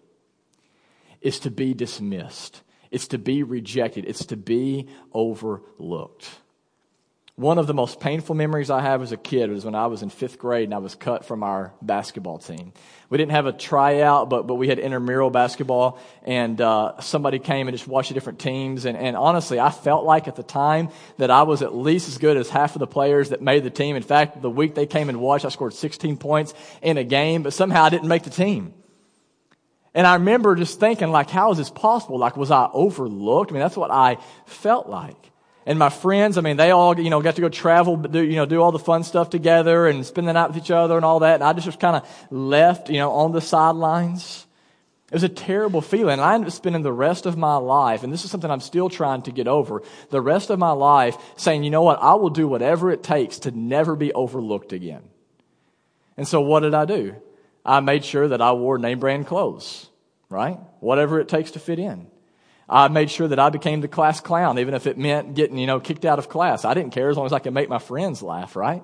is 1.21 1.39
to 1.39 1.51
be 1.51 1.73
dismissed, 1.73 2.61
it's 2.91 3.07
to 3.07 3.17
be 3.17 3.43
rejected, 3.43 4.05
it's 4.05 4.25
to 4.25 4.37
be 4.37 4.87
overlooked. 5.13 6.29
One 7.37 7.57
of 7.57 7.67
the 7.67 7.73
most 7.73 7.99
painful 7.99 8.33
memories 8.33 8.69
I 8.69 8.79
have 8.79 9.01
as 9.01 9.11
a 9.11 9.17
kid 9.17 9.49
was 9.49 9.65
when 9.65 9.75
I 9.75 9.87
was 9.87 10.01
in 10.01 10.09
fifth 10.09 10.39
grade 10.39 10.63
and 10.63 10.73
I 10.73 10.77
was 10.77 10.95
cut 10.95 11.25
from 11.25 11.43
our 11.43 11.73
basketball 11.81 12.37
team. 12.37 12.71
We 13.09 13.17
didn't 13.17 13.33
have 13.33 13.45
a 13.45 13.51
tryout, 13.51 14.29
but, 14.29 14.47
but 14.47 14.55
we 14.55 14.69
had 14.69 14.79
intramural 14.79 15.29
basketball, 15.29 15.99
and 16.23 16.59
uh, 16.61 17.01
somebody 17.01 17.39
came 17.39 17.67
and 17.67 17.77
just 17.77 17.89
watched 17.89 18.07
the 18.07 18.13
different 18.13 18.39
teams. 18.39 18.85
And, 18.85 18.97
and 18.97 19.17
honestly, 19.17 19.59
I 19.59 19.69
felt 19.69 20.05
like 20.05 20.29
at 20.29 20.37
the 20.37 20.43
time 20.43 20.87
that 21.17 21.29
I 21.29 21.43
was 21.43 21.61
at 21.61 21.75
least 21.75 22.07
as 22.07 22.19
good 22.19 22.37
as 22.37 22.49
half 22.49 22.73
of 22.73 22.79
the 22.79 22.87
players 22.87 23.31
that 23.31 23.41
made 23.41 23.65
the 23.65 23.69
team. 23.69 23.97
In 23.97 24.03
fact, 24.03 24.41
the 24.41 24.49
week 24.49 24.73
they 24.73 24.85
came 24.85 25.09
and 25.09 25.19
watched, 25.19 25.43
I 25.43 25.49
scored 25.49 25.73
16 25.73 26.15
points 26.15 26.53
in 26.81 26.97
a 26.97 27.03
game, 27.03 27.43
but 27.43 27.51
somehow 27.51 27.83
I 27.83 27.89
didn't 27.89 28.07
make 28.07 28.23
the 28.23 28.29
team. 28.29 28.73
And 29.93 30.07
I 30.07 30.13
remember 30.13 30.55
just 30.55 30.79
thinking, 30.79 31.09
like, 31.09 31.29
how 31.29 31.51
is 31.51 31.57
this 31.57 31.69
possible? 31.69 32.17
Like, 32.17 32.37
was 32.37 32.49
I 32.49 32.69
overlooked? 32.71 33.51
I 33.51 33.55
mean, 33.55 33.61
that's 33.61 33.75
what 33.75 33.91
I 33.91 34.19
felt 34.45 34.87
like 34.87 35.33
and 35.65 35.79
my 35.79 35.89
friends, 35.89 36.37
I 36.37 36.41
mean, 36.41 36.57
they 36.57 36.69
all, 36.69 36.99
you 36.99 37.09
know, 37.09 37.21
got 37.21 37.35
to 37.35 37.41
go 37.41 37.49
travel, 37.49 37.97
do, 37.97 38.23
you 38.23 38.35
know, 38.35 38.45
do 38.45 38.61
all 38.61 38.71
the 38.71 38.79
fun 38.79 39.03
stuff 39.03 39.31
together 39.31 39.87
and 39.87 40.05
spend 40.05 40.27
the 40.27 40.33
night 40.33 40.47
with 40.47 40.57
each 40.57 40.69
other 40.69 40.95
and 40.95 41.03
all 41.03 41.19
that. 41.19 41.35
And 41.35 41.43
I 41.43 41.53
just 41.53 41.65
was 41.65 41.75
kind 41.75 41.95
of 41.95 42.07
left, 42.29 42.89
you 42.89 42.99
know, 42.99 43.11
on 43.11 43.31
the 43.31 43.41
sidelines. 43.41 44.45
It 45.07 45.13
was 45.15 45.23
a 45.23 45.29
terrible 45.29 45.81
feeling. 45.81 46.13
And 46.13 46.21
I 46.21 46.35
ended 46.35 46.49
up 46.49 46.53
spending 46.53 46.83
the 46.83 46.93
rest 46.93 47.25
of 47.25 47.35
my 47.35 47.55
life, 47.55 48.03
and 48.03 48.13
this 48.13 48.23
is 48.23 48.29
something 48.29 48.49
I'm 48.49 48.59
still 48.59 48.89
trying 48.89 49.23
to 49.23 49.31
get 49.31 49.47
over, 49.47 49.81
the 50.11 50.21
rest 50.21 50.51
of 50.51 50.59
my 50.59 50.71
life 50.71 51.17
saying, 51.35 51.63
you 51.63 51.71
know 51.71 51.81
what, 51.81 51.99
I 51.99 52.13
will 52.13 52.29
do 52.29 52.47
whatever 52.47 52.91
it 52.91 53.01
takes 53.01 53.39
to 53.39 53.51
never 53.51 53.95
be 53.95 54.13
overlooked 54.13 54.71
again. 54.71 55.01
And 56.15 56.27
so 56.27 56.41
what 56.41 56.59
did 56.59 56.75
I 56.75 56.85
do? 56.85 57.15
I 57.65 57.79
made 57.79 58.05
sure 58.05 58.27
that 58.27 58.41
I 58.41 58.53
wore 58.53 58.77
name 58.77 58.99
brand 58.99 59.25
clothes, 59.25 59.89
right? 60.29 60.59
Whatever 60.79 61.19
it 61.19 61.27
takes 61.27 61.51
to 61.51 61.59
fit 61.59 61.79
in. 61.79 62.07
I 62.67 62.87
made 62.87 63.11
sure 63.11 63.27
that 63.27 63.39
I 63.39 63.49
became 63.49 63.81
the 63.81 63.87
class 63.87 64.19
clown, 64.19 64.57
even 64.57 64.73
if 64.73 64.87
it 64.87 64.97
meant 64.97 65.35
getting, 65.35 65.57
you 65.57 65.67
know, 65.67 65.79
kicked 65.79 66.05
out 66.05 66.17
of 66.17 66.29
class. 66.29 66.65
I 66.65 66.73
didn't 66.73 66.93
care 66.93 67.09
as 67.09 67.17
long 67.17 67.25
as 67.25 67.33
I 67.33 67.39
could 67.39 67.53
make 67.53 67.69
my 67.69 67.79
friends 67.79 68.23
laugh, 68.23 68.55
right? 68.55 68.83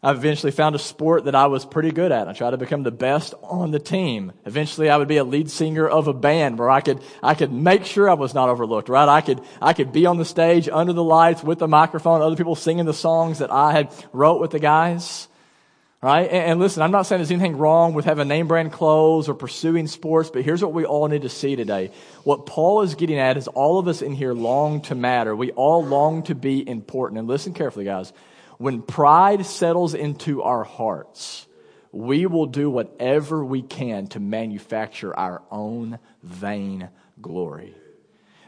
I 0.00 0.12
eventually 0.12 0.52
found 0.52 0.76
a 0.76 0.78
sport 0.78 1.24
that 1.24 1.34
I 1.34 1.48
was 1.48 1.64
pretty 1.64 1.90
good 1.90 2.12
at. 2.12 2.28
I 2.28 2.32
tried 2.32 2.52
to 2.52 2.56
become 2.56 2.84
the 2.84 2.92
best 2.92 3.34
on 3.42 3.72
the 3.72 3.80
team. 3.80 4.32
Eventually 4.46 4.88
I 4.88 4.96
would 4.96 5.08
be 5.08 5.16
a 5.16 5.24
lead 5.24 5.50
singer 5.50 5.88
of 5.88 6.06
a 6.06 6.14
band 6.14 6.58
where 6.58 6.70
I 6.70 6.80
could, 6.80 7.02
I 7.20 7.34
could 7.34 7.52
make 7.52 7.84
sure 7.84 8.08
I 8.08 8.14
was 8.14 8.32
not 8.32 8.48
overlooked, 8.48 8.88
right? 8.88 9.08
I 9.08 9.20
could, 9.20 9.40
I 9.60 9.72
could 9.72 9.92
be 9.92 10.06
on 10.06 10.16
the 10.16 10.24
stage 10.24 10.68
under 10.68 10.92
the 10.92 11.02
lights 11.02 11.42
with 11.42 11.58
the 11.58 11.66
microphone, 11.66 12.22
other 12.22 12.36
people 12.36 12.54
singing 12.54 12.86
the 12.86 12.94
songs 12.94 13.40
that 13.40 13.50
I 13.50 13.72
had 13.72 13.92
wrote 14.12 14.40
with 14.40 14.52
the 14.52 14.60
guys. 14.60 15.27
Right? 16.00 16.30
And, 16.30 16.60
listen, 16.60 16.84
I'm 16.84 16.92
not 16.92 17.06
saying 17.06 17.18
there's 17.18 17.32
anything 17.32 17.58
wrong 17.58 17.92
with 17.92 18.04
having 18.04 18.28
name 18.28 18.46
brand 18.46 18.72
clothes 18.72 19.28
or 19.28 19.34
pursuing 19.34 19.88
sports, 19.88 20.30
but 20.30 20.42
here's 20.42 20.62
what 20.62 20.72
we 20.72 20.84
all 20.84 21.08
need 21.08 21.22
to 21.22 21.28
see 21.28 21.56
today. 21.56 21.90
What 22.22 22.46
Paul 22.46 22.82
is 22.82 22.94
getting 22.94 23.18
at 23.18 23.36
is 23.36 23.48
all 23.48 23.80
of 23.80 23.88
us 23.88 24.00
in 24.00 24.12
here 24.12 24.32
long 24.32 24.80
to 24.82 24.94
matter. 24.94 25.34
We 25.34 25.50
all 25.50 25.84
long 25.84 26.22
to 26.24 26.36
be 26.36 26.66
important. 26.68 27.18
And 27.18 27.26
listen 27.26 27.52
carefully, 27.52 27.84
guys. 27.84 28.12
When 28.58 28.80
pride 28.82 29.44
settles 29.44 29.94
into 29.94 30.42
our 30.42 30.62
hearts, 30.62 31.48
we 31.90 32.26
will 32.26 32.46
do 32.46 32.70
whatever 32.70 33.44
we 33.44 33.62
can 33.62 34.06
to 34.08 34.20
manufacture 34.20 35.16
our 35.18 35.42
own 35.50 35.98
vain 36.22 36.90
glory. 37.20 37.74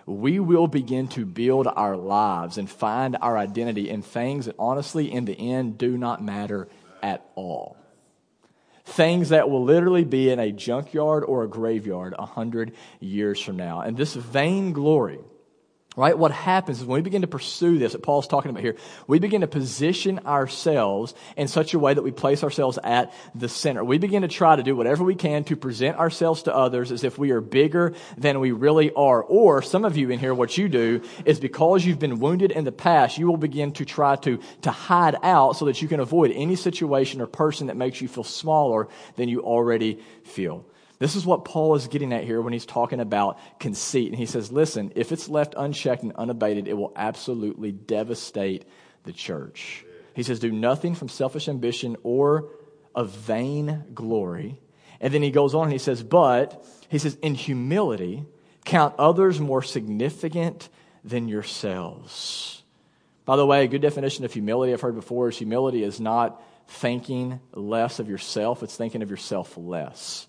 We 0.06 0.38
will 0.38 0.68
begin 0.68 1.08
to 1.08 1.24
build 1.24 1.66
our 1.66 1.96
lives 1.96 2.58
and 2.58 2.70
find 2.70 3.16
our 3.20 3.36
identity 3.36 3.88
in 3.88 4.02
things 4.02 4.46
that 4.46 4.56
honestly, 4.56 5.10
in 5.10 5.24
the 5.24 5.34
end, 5.34 5.78
do 5.78 5.98
not 5.98 6.22
matter 6.22 6.68
at 7.02 7.24
all. 7.34 7.76
Things 8.84 9.28
that 9.28 9.48
will 9.48 9.64
literally 9.64 10.04
be 10.04 10.30
in 10.30 10.38
a 10.38 10.50
junkyard 10.50 11.24
or 11.24 11.44
a 11.44 11.48
graveyard 11.48 12.14
a 12.18 12.26
hundred 12.26 12.74
years 12.98 13.40
from 13.40 13.56
now. 13.56 13.80
And 13.80 13.96
this 13.96 14.14
vain 14.14 14.72
glory 14.72 15.20
Right? 15.96 16.16
What 16.16 16.30
happens 16.30 16.80
is 16.80 16.86
when 16.86 16.98
we 16.98 17.02
begin 17.02 17.22
to 17.22 17.26
pursue 17.26 17.76
this 17.76 17.94
that 17.94 18.02
Paul's 18.02 18.28
talking 18.28 18.52
about 18.52 18.62
here, 18.62 18.76
we 19.08 19.18
begin 19.18 19.40
to 19.40 19.48
position 19.48 20.20
ourselves 20.20 21.14
in 21.36 21.48
such 21.48 21.74
a 21.74 21.80
way 21.80 21.92
that 21.92 22.02
we 22.02 22.12
place 22.12 22.44
ourselves 22.44 22.78
at 22.84 23.12
the 23.34 23.48
center. 23.48 23.82
We 23.82 23.98
begin 23.98 24.22
to 24.22 24.28
try 24.28 24.54
to 24.54 24.62
do 24.62 24.76
whatever 24.76 25.02
we 25.02 25.16
can 25.16 25.42
to 25.44 25.56
present 25.56 25.98
ourselves 25.98 26.44
to 26.44 26.54
others 26.54 26.92
as 26.92 27.02
if 27.02 27.18
we 27.18 27.32
are 27.32 27.40
bigger 27.40 27.94
than 28.16 28.38
we 28.38 28.52
really 28.52 28.92
are. 28.92 29.20
Or 29.20 29.62
some 29.62 29.84
of 29.84 29.96
you 29.96 30.10
in 30.10 30.20
here, 30.20 30.32
what 30.32 30.56
you 30.56 30.68
do 30.68 31.02
is 31.24 31.40
because 31.40 31.84
you've 31.84 31.98
been 31.98 32.20
wounded 32.20 32.52
in 32.52 32.62
the 32.62 32.70
past, 32.70 33.18
you 33.18 33.26
will 33.26 33.36
begin 33.36 33.72
to 33.72 33.84
try 33.84 34.14
to, 34.16 34.38
to 34.62 34.70
hide 34.70 35.16
out 35.24 35.56
so 35.56 35.64
that 35.64 35.82
you 35.82 35.88
can 35.88 35.98
avoid 35.98 36.30
any 36.30 36.54
situation 36.54 37.20
or 37.20 37.26
person 37.26 37.66
that 37.66 37.76
makes 37.76 38.00
you 38.00 38.06
feel 38.06 38.22
smaller 38.22 38.86
than 39.16 39.28
you 39.28 39.42
already 39.42 39.98
feel. 40.22 40.64
This 41.00 41.16
is 41.16 41.24
what 41.24 41.46
Paul 41.46 41.74
is 41.74 41.88
getting 41.88 42.12
at 42.12 42.24
here 42.24 42.42
when 42.42 42.52
he's 42.52 42.66
talking 42.66 43.00
about 43.00 43.38
conceit. 43.58 44.08
And 44.10 44.18
he 44.18 44.26
says, 44.26 44.52
listen, 44.52 44.92
if 44.94 45.12
it's 45.12 45.30
left 45.30 45.54
unchecked 45.56 46.02
and 46.02 46.12
unabated, 46.14 46.68
it 46.68 46.74
will 46.74 46.92
absolutely 46.94 47.72
devastate 47.72 48.66
the 49.04 49.12
church. 49.12 49.82
He 50.14 50.22
says, 50.22 50.40
do 50.40 50.52
nothing 50.52 50.94
from 50.94 51.08
selfish 51.08 51.48
ambition 51.48 51.96
or 52.02 52.50
of 52.94 53.10
vain 53.10 53.84
glory. 53.94 54.60
And 55.00 55.14
then 55.14 55.22
he 55.22 55.30
goes 55.30 55.54
on 55.54 55.64
and 55.64 55.72
he 55.72 55.78
says, 55.78 56.02
but, 56.02 56.62
he 56.90 56.98
says, 56.98 57.16
in 57.22 57.34
humility, 57.34 58.26
count 58.66 58.94
others 58.98 59.40
more 59.40 59.62
significant 59.62 60.68
than 61.02 61.28
yourselves. 61.28 62.62
By 63.24 63.36
the 63.36 63.46
way, 63.46 63.64
a 63.64 63.68
good 63.68 63.80
definition 63.80 64.26
of 64.26 64.34
humility 64.34 64.74
I've 64.74 64.82
heard 64.82 64.96
before 64.96 65.30
is 65.30 65.38
humility 65.38 65.82
is 65.82 65.98
not 65.98 66.42
thinking 66.68 67.40
less 67.54 68.00
of 68.00 68.08
yourself, 68.08 68.62
it's 68.62 68.76
thinking 68.76 69.00
of 69.00 69.10
yourself 69.10 69.56
less. 69.56 70.26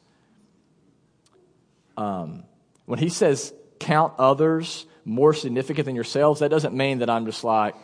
Um, 1.98 2.44
when 2.86 3.00
he 3.00 3.10
says 3.10 3.54
count 3.80 4.14
others 4.18 4.86
more 5.06 5.34
significant 5.34 5.86
than 5.86 5.96
yourselves, 5.96 6.40
that 6.42 6.50
doesn't 6.50 6.76
mean 6.76 7.00
that 7.00 7.10
I'm 7.10 7.26
just 7.26 7.44
like, 7.44 7.76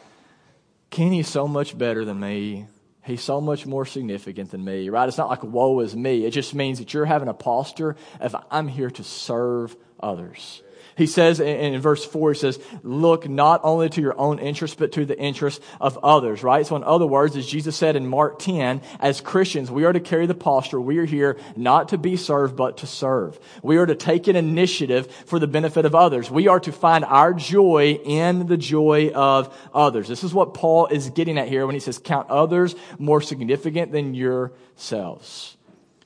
Kenny's 0.90 1.28
so 1.28 1.48
much 1.48 1.78
better 1.78 2.06
than 2.06 2.20
me. 2.20 2.68
He's 3.04 3.24
so 3.24 3.40
much 3.40 3.66
more 3.66 3.86
significant 3.86 4.52
than 4.52 4.64
me, 4.64 4.90
right? 4.90 5.08
It's 5.08 5.18
not 5.18 5.30
like 5.30 5.44
woe 5.44 5.80
is 5.80 5.96
me. 5.96 6.26
It 6.26 6.32
just 6.32 6.54
means 6.54 6.80
that 6.80 6.94
you're 6.94 7.06
having 7.06 7.30
a 7.30 7.34
posture 7.34 7.96
of 8.20 8.36
I'm 8.52 8.68
here 8.68 8.90
to 8.92 9.04
serve 9.04 9.76
others. 10.00 10.62
He 10.98 11.06
says 11.06 11.40
in, 11.40 11.48
in 11.48 11.80
verse 11.80 12.04
4, 12.04 12.34
he 12.34 12.40
says, 12.40 12.60
look 12.82 13.30
not 13.30 13.62
only 13.64 13.88
to 13.90 14.02
your 14.02 14.20
own 14.20 14.40
interest, 14.40 14.80
but 14.80 14.94
to 14.94 15.06
the 15.06 15.18
interest 15.18 15.62
of 15.80 16.00
others, 16.04 16.42
right? 16.42 16.66
So 16.66 16.76
in 16.76 16.84
other 16.84 17.06
words, 17.06 17.38
as 17.38 17.46
Jesus 17.46 17.76
said 17.76 17.96
in 17.96 18.08
Mark 18.08 18.40
10, 18.40 18.82
as 19.00 19.22
Christians, 19.22 19.70
we 19.70 19.86
are 19.86 19.94
to 19.94 20.00
carry 20.00 20.26
the 20.26 20.34
posture. 20.34 20.82
We 20.82 20.98
are 20.98 21.06
here 21.06 21.38
not 21.56 21.90
to 21.90 22.00
be 22.00 22.18
served, 22.18 22.56
but 22.56 22.78
to 22.78 22.88
serve. 22.88 23.40
We 23.62 23.78
are 23.78 23.86
to 23.86 23.94
take 23.94 24.28
an 24.28 24.36
initiative 24.36 25.12
for 25.28 25.38
the 25.38 25.48
benefit 25.48 25.86
of 25.86 25.94
others. 25.94 26.32
We 26.32 26.48
are 26.48 26.60
to 26.62 26.72
find 26.72 27.06
our 27.06 27.34
joy 27.34 28.00
in 28.04 28.48
the 28.48 28.58
joy 28.58 29.12
of 29.14 29.56
others. 29.76 30.08
This 30.08 30.24
is 30.24 30.34
what 30.34 30.56
Paul 30.56 30.88
is 30.88 31.12
getting 31.12 31.38
at 31.38 31.48
here 31.48 31.68
when 31.68 31.76
he 31.76 31.80
says, 31.80 32.00
count 32.00 32.30
others 32.32 32.76
more 32.98 33.22
significant 33.22 33.92
than 33.92 34.16
yourselves. 34.16 35.57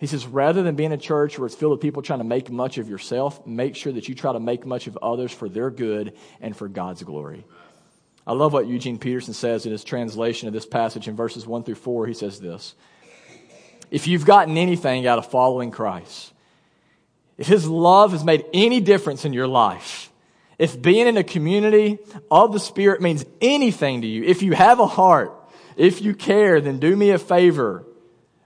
He 0.02 0.08
says, 0.08 0.26
rather 0.26 0.64
than 0.64 0.74
being 0.74 0.92
a 0.92 0.98
church 0.98 1.38
where 1.38 1.46
it's 1.46 1.54
filled 1.54 1.74
with 1.74 1.80
people 1.80 2.02
trying 2.02 2.22
to 2.22 2.26
make 2.26 2.50
much 2.50 2.80
of 2.80 2.90
yourself, 2.90 3.46
make 3.46 3.76
sure 3.76 3.94
that 3.94 4.10
you 4.10 4.16
try 4.16 4.34
to 4.34 4.40
make 4.40 4.66
much 4.66 4.88
of 4.88 4.98
others 4.98 5.32
for 5.32 5.48
their 5.48 5.70
good 5.70 6.14
and 6.42 6.58
for 6.58 6.68
God's 6.68 7.04
glory. 7.04 7.46
I 8.26 8.34
love 8.34 8.52
what 8.52 8.66
Eugene 8.66 8.98
Peterson 8.98 9.36
says 9.36 9.68
in 9.68 9.72
his 9.72 9.84
translation 9.84 10.48
of 10.48 10.56
this 10.56 10.66
passage 10.66 11.08
in 11.08 11.16
verses 11.16 11.46
1 11.46 11.64
through 11.66 11.76
4. 11.76 12.08
He 12.08 12.16
says 12.16 12.40
this 12.40 12.74
If 13.92 14.08
you've 14.08 14.26
gotten 14.26 14.58
anything 14.58 15.06
out 15.06 15.20
of 15.20 15.30
following 15.30 15.70
Christ, 15.70 16.34
if 17.38 17.46
his 17.46 17.68
love 17.68 18.12
has 18.12 18.24
made 18.24 18.44
any 18.56 18.80
difference 18.80 19.24
in 19.24 19.34
your 19.34 19.48
life, 19.48 20.12
if 20.58 20.82
being 20.82 21.06
in 21.06 21.18
a 21.18 21.24
community 21.24 22.00
of 22.32 22.54
the 22.54 22.60
Spirit 22.60 23.02
means 23.02 23.24
anything 23.40 24.02
to 24.02 24.08
you, 24.08 24.24
if 24.24 24.42
you 24.42 24.54
have 24.54 24.80
a 24.80 24.88
heart, 24.88 25.32
if 25.78 26.02
you 26.02 26.16
care, 26.16 26.60
then 26.60 26.80
do 26.80 26.96
me 26.96 27.12
a 27.12 27.20
favor 27.20 27.86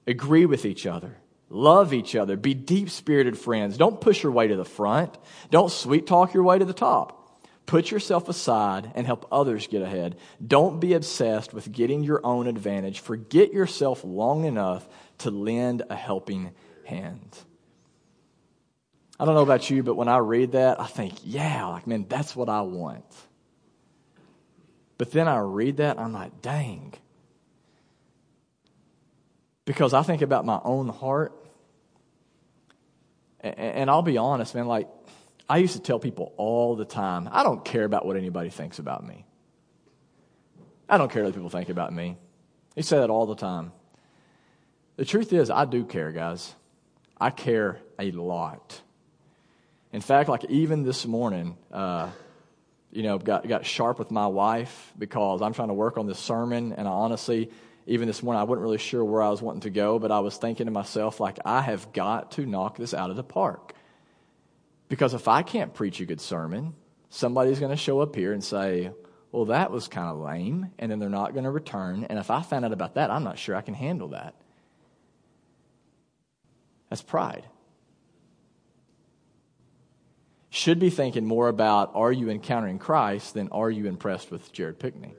agree 0.05 0.45
with 0.45 0.65
each 0.65 0.85
other 0.85 1.15
Love 1.49 1.93
each 1.93 2.15
other. 2.15 2.37
Be 2.37 2.53
deep 2.53 2.89
spirited 2.89 3.37
friends. 3.37 3.77
Don't 3.77 4.01
push 4.01 4.23
your 4.23 4.31
way 4.31 4.47
to 4.47 4.55
the 4.55 4.65
front. 4.65 5.17
Don't 5.51 5.71
sweet 5.71 6.07
talk 6.07 6.33
your 6.33 6.43
way 6.43 6.57
to 6.57 6.65
the 6.65 6.73
top. 6.73 7.21
Put 7.65 7.89
yourself 7.89 8.29
aside 8.29 8.91
and 8.93 9.07
help 9.07 9.27
others 9.31 9.67
get 9.67 9.81
ahead. 9.81 10.17
Don't 10.45 10.79
be 10.79 10.93
obsessed 10.93 11.53
with 11.53 11.71
getting 11.71 12.03
your 12.03 12.23
own 12.23 12.47
advantage. 12.47 12.99
Forget 12.99 13.53
yourself 13.53 14.03
long 14.03 14.45
enough 14.45 14.87
to 15.19 15.31
lend 15.31 15.83
a 15.89 15.95
helping 15.95 16.51
hand. 16.83 17.37
I 19.19 19.25
don't 19.25 19.33
know 19.33 19.41
about 19.41 19.69
you, 19.69 19.81
but 19.81 19.95
when 19.95 20.09
I 20.09 20.17
read 20.17 20.51
that, 20.51 20.79
I 20.79 20.87
think, 20.87 21.13
yeah, 21.23 21.65
like, 21.67 21.87
man, 21.87 22.05
that's 22.07 22.35
what 22.35 22.49
I 22.49 22.61
want. 22.61 23.05
But 24.97 25.11
then 25.11 25.27
I 25.27 25.39
read 25.39 25.77
that, 25.77 25.99
I'm 25.99 26.13
like, 26.13 26.41
dang, 26.41 26.93
because 29.65 29.93
I 29.93 30.03
think 30.03 30.21
about 30.21 30.45
my 30.45 30.59
own 30.63 30.87
heart. 30.89 31.33
And 33.41 33.89
I'll 33.89 34.01
be 34.01 34.17
honest, 34.17 34.55
man, 34.55 34.67
like, 34.67 34.87
I 35.47 35.57
used 35.57 35.73
to 35.73 35.81
tell 35.81 35.99
people 35.99 36.33
all 36.37 36.75
the 36.75 36.85
time, 36.85 37.29
I 37.31 37.43
don't 37.43 37.63
care 37.63 37.83
about 37.83 38.05
what 38.05 38.15
anybody 38.15 38.49
thinks 38.49 38.79
about 38.79 39.05
me. 39.05 39.25
I 40.89 40.97
don't 40.97 41.11
care 41.11 41.23
what 41.23 41.33
people 41.33 41.49
think 41.49 41.69
about 41.69 41.93
me. 41.93 42.17
He 42.75 42.81
say 42.81 42.97
that 42.97 43.09
all 43.09 43.25
the 43.25 43.35
time. 43.35 43.71
The 44.97 45.05
truth 45.05 45.33
is, 45.33 45.49
I 45.49 45.65
do 45.65 45.83
care, 45.83 46.11
guys. 46.11 46.55
I 47.19 47.29
care 47.29 47.79
a 47.99 48.11
lot. 48.11 48.81
In 49.91 50.01
fact, 50.01 50.29
like 50.29 50.45
even 50.45 50.83
this 50.83 51.05
morning, 51.05 51.57
uh, 51.71 52.09
you 52.91 53.03
know, 53.03 53.17
got, 53.17 53.47
got 53.47 53.65
sharp 53.65 53.99
with 53.99 54.09
my 54.09 54.27
wife 54.27 54.93
because 54.97 55.41
I'm 55.41 55.53
trying 55.53 55.67
to 55.67 55.73
work 55.73 55.97
on 55.97 56.07
this 56.07 56.19
sermon, 56.19 56.73
and 56.73 56.87
I 56.87 56.91
honestly, 56.91 57.51
even 57.87 58.07
this 58.07 58.23
morning, 58.23 58.39
I 58.39 58.43
wasn't 58.43 58.63
really 58.63 58.77
sure 58.79 59.03
where 59.03 59.21
I 59.21 59.29
was 59.29 59.41
wanting 59.41 59.61
to 59.61 59.69
go, 59.69 59.99
but 59.99 60.11
I 60.11 60.19
was 60.19 60.37
thinking 60.37 60.65
to 60.65 60.71
myself, 60.71 61.19
like, 61.19 61.37
I 61.45 61.61
have 61.61 61.93
got 61.93 62.31
to 62.31 62.45
knock 62.45 62.77
this 62.77 62.93
out 62.93 63.11
of 63.11 63.15
the 63.15 63.23
park. 63.23 63.73
Because 64.89 65.13
if 65.13 65.27
I 65.27 65.43
can't 65.43 65.73
preach 65.73 65.99
a 65.99 66.05
good 66.05 66.21
sermon, 66.21 66.73
somebody's 67.09 67.59
going 67.59 67.71
to 67.71 67.77
show 67.77 67.99
up 67.99 68.15
here 68.15 68.33
and 68.33 68.43
say, 68.43 68.91
well, 69.31 69.45
that 69.45 69.69
was 69.69 69.87
kind 69.87 70.07
of 70.07 70.17
lame, 70.17 70.71
and 70.79 70.91
then 70.91 70.99
they're 70.99 71.09
not 71.09 71.33
going 71.33 71.43
to 71.43 71.51
return. 71.51 72.05
And 72.05 72.17
if 72.17 72.31
I 72.31 72.41
find 72.41 72.65
out 72.65 72.71
about 72.71 72.95
that, 72.95 73.11
I'm 73.11 73.23
not 73.23 73.37
sure 73.37 73.55
I 73.55 73.61
can 73.61 73.73
handle 73.73 74.09
that. 74.09 74.33
That's 76.89 77.01
pride. 77.01 77.45
Should 80.49 80.79
be 80.79 80.89
thinking 80.89 81.25
more 81.25 81.49
about 81.49 81.91
are 81.95 82.11
you 82.11 82.29
encountering 82.29 82.79
Christ 82.79 83.33
than 83.33 83.49
are 83.49 83.69
you 83.69 83.87
impressed 83.87 84.31
with 84.31 84.53
Jared 84.53 84.79
Pickney? 84.79 85.13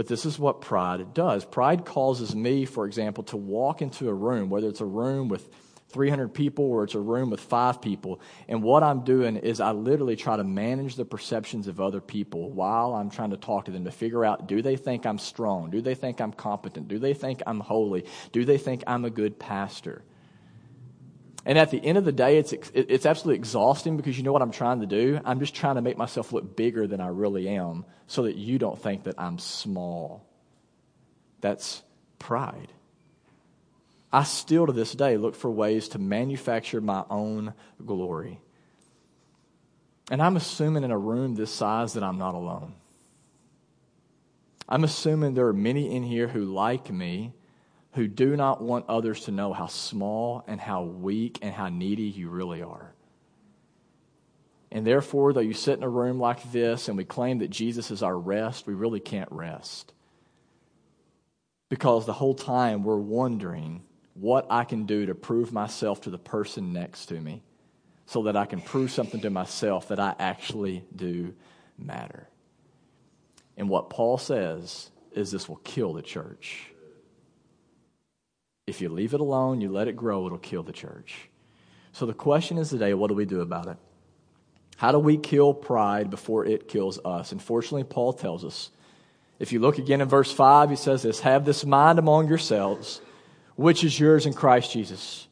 But 0.00 0.06
this 0.06 0.24
is 0.24 0.38
what 0.38 0.62
pride 0.62 1.12
does. 1.12 1.44
Pride 1.44 1.84
causes 1.84 2.34
me, 2.34 2.64
for 2.64 2.86
example, 2.86 3.22
to 3.24 3.36
walk 3.36 3.82
into 3.82 4.08
a 4.08 4.14
room, 4.14 4.48
whether 4.48 4.66
it's 4.66 4.80
a 4.80 4.86
room 4.86 5.28
with 5.28 5.46
300 5.90 6.32
people 6.32 6.64
or 6.64 6.84
it's 6.84 6.94
a 6.94 6.98
room 6.98 7.28
with 7.28 7.38
five 7.38 7.82
people. 7.82 8.18
And 8.48 8.62
what 8.62 8.82
I'm 8.82 9.04
doing 9.04 9.36
is 9.36 9.60
I 9.60 9.72
literally 9.72 10.16
try 10.16 10.38
to 10.38 10.42
manage 10.42 10.96
the 10.96 11.04
perceptions 11.04 11.68
of 11.68 11.82
other 11.82 12.00
people 12.00 12.50
while 12.50 12.94
I'm 12.94 13.10
trying 13.10 13.32
to 13.32 13.36
talk 13.36 13.66
to 13.66 13.72
them 13.72 13.84
to 13.84 13.90
figure 13.90 14.24
out 14.24 14.46
do 14.48 14.62
they 14.62 14.76
think 14.76 15.04
I'm 15.04 15.18
strong? 15.18 15.68
Do 15.68 15.82
they 15.82 15.94
think 15.94 16.22
I'm 16.22 16.32
competent? 16.32 16.88
Do 16.88 16.98
they 16.98 17.12
think 17.12 17.42
I'm 17.46 17.60
holy? 17.60 18.06
Do 18.32 18.46
they 18.46 18.56
think 18.56 18.82
I'm 18.86 19.04
a 19.04 19.10
good 19.10 19.38
pastor? 19.38 20.02
And 21.46 21.56
at 21.56 21.70
the 21.70 21.82
end 21.82 21.96
of 21.96 22.04
the 22.04 22.12
day, 22.12 22.36
it's, 22.36 22.52
it's 22.52 23.06
absolutely 23.06 23.36
exhausting 23.36 23.96
because 23.96 24.18
you 24.18 24.24
know 24.24 24.32
what 24.32 24.42
I'm 24.42 24.50
trying 24.50 24.80
to 24.80 24.86
do? 24.86 25.20
I'm 25.24 25.40
just 25.40 25.54
trying 25.54 25.76
to 25.76 25.82
make 25.82 25.96
myself 25.96 26.32
look 26.32 26.54
bigger 26.54 26.86
than 26.86 27.00
I 27.00 27.08
really 27.08 27.48
am 27.48 27.86
so 28.06 28.24
that 28.24 28.36
you 28.36 28.58
don't 28.58 28.80
think 28.80 29.04
that 29.04 29.14
I'm 29.18 29.38
small. 29.38 30.26
That's 31.40 31.82
pride. 32.18 32.68
I 34.12 34.24
still 34.24 34.66
to 34.66 34.72
this 34.72 34.92
day 34.92 35.16
look 35.16 35.34
for 35.34 35.50
ways 35.50 35.88
to 35.90 35.98
manufacture 35.98 36.80
my 36.80 37.04
own 37.08 37.54
glory. 37.84 38.40
And 40.10 40.20
I'm 40.20 40.36
assuming 40.36 40.82
in 40.82 40.90
a 40.90 40.98
room 40.98 41.36
this 41.36 41.52
size 41.52 41.94
that 41.94 42.02
I'm 42.02 42.18
not 42.18 42.34
alone. 42.34 42.74
I'm 44.68 44.84
assuming 44.84 45.34
there 45.34 45.46
are 45.46 45.52
many 45.52 45.94
in 45.94 46.02
here 46.02 46.28
who, 46.28 46.44
like 46.44 46.92
me, 46.92 47.32
who 47.92 48.06
do 48.06 48.36
not 48.36 48.62
want 48.62 48.86
others 48.88 49.22
to 49.22 49.32
know 49.32 49.52
how 49.52 49.66
small 49.66 50.44
and 50.46 50.60
how 50.60 50.82
weak 50.82 51.38
and 51.42 51.52
how 51.52 51.68
needy 51.68 52.04
you 52.04 52.28
really 52.28 52.62
are. 52.62 52.94
And 54.72 54.86
therefore, 54.86 55.32
though 55.32 55.40
you 55.40 55.54
sit 55.54 55.76
in 55.76 55.82
a 55.82 55.88
room 55.88 56.20
like 56.20 56.52
this 56.52 56.88
and 56.88 56.96
we 56.96 57.04
claim 57.04 57.38
that 57.38 57.50
Jesus 57.50 57.90
is 57.90 58.02
our 58.02 58.16
rest, 58.16 58.66
we 58.66 58.74
really 58.74 59.00
can't 59.00 59.30
rest. 59.32 59.92
Because 61.68 62.06
the 62.06 62.12
whole 62.12 62.34
time 62.34 62.84
we're 62.84 62.96
wondering 62.96 63.82
what 64.14 64.46
I 64.50 64.64
can 64.64 64.86
do 64.86 65.06
to 65.06 65.14
prove 65.14 65.52
myself 65.52 66.02
to 66.02 66.10
the 66.10 66.18
person 66.18 66.72
next 66.72 67.06
to 67.06 67.20
me 67.20 67.42
so 68.06 68.24
that 68.24 68.36
I 68.36 68.44
can 68.44 68.60
prove 68.60 68.90
something 68.90 69.20
to 69.20 69.30
myself 69.30 69.88
that 69.88 70.00
I 70.00 70.14
actually 70.18 70.84
do 70.94 71.34
matter. 71.78 72.28
And 73.56 73.68
what 73.68 73.90
Paul 73.90 74.18
says 74.18 74.90
is 75.12 75.30
this 75.30 75.48
will 75.48 75.56
kill 75.56 75.92
the 75.92 76.02
church. 76.02 76.70
If 78.66 78.80
you 78.80 78.88
leave 78.88 79.14
it 79.14 79.20
alone, 79.20 79.60
you 79.60 79.70
let 79.70 79.88
it 79.88 79.96
grow, 79.96 80.26
it'll 80.26 80.38
kill 80.38 80.62
the 80.62 80.72
church. 80.72 81.28
So 81.92 82.06
the 82.06 82.14
question 82.14 82.58
is 82.58 82.70
today 82.70 82.94
what 82.94 83.08
do 83.08 83.14
we 83.14 83.24
do 83.24 83.40
about 83.40 83.66
it? 83.66 83.76
How 84.76 84.92
do 84.92 84.98
we 84.98 85.18
kill 85.18 85.52
pride 85.52 86.08
before 86.08 86.46
it 86.46 86.68
kills 86.68 86.98
us? 87.04 87.32
And 87.32 87.42
fortunately, 87.42 87.84
Paul 87.84 88.12
tells 88.12 88.44
us. 88.44 88.70
If 89.38 89.52
you 89.52 89.58
look 89.58 89.78
again 89.78 90.02
in 90.02 90.08
verse 90.08 90.30
5, 90.30 90.70
he 90.70 90.76
says 90.76 91.02
this 91.02 91.20
Have 91.20 91.44
this 91.44 91.64
mind 91.64 91.98
among 91.98 92.28
yourselves, 92.28 93.00
which 93.56 93.82
is 93.82 93.98
yours 93.98 94.26
in 94.26 94.34
Christ 94.34 94.72
Jesus, 94.72 95.26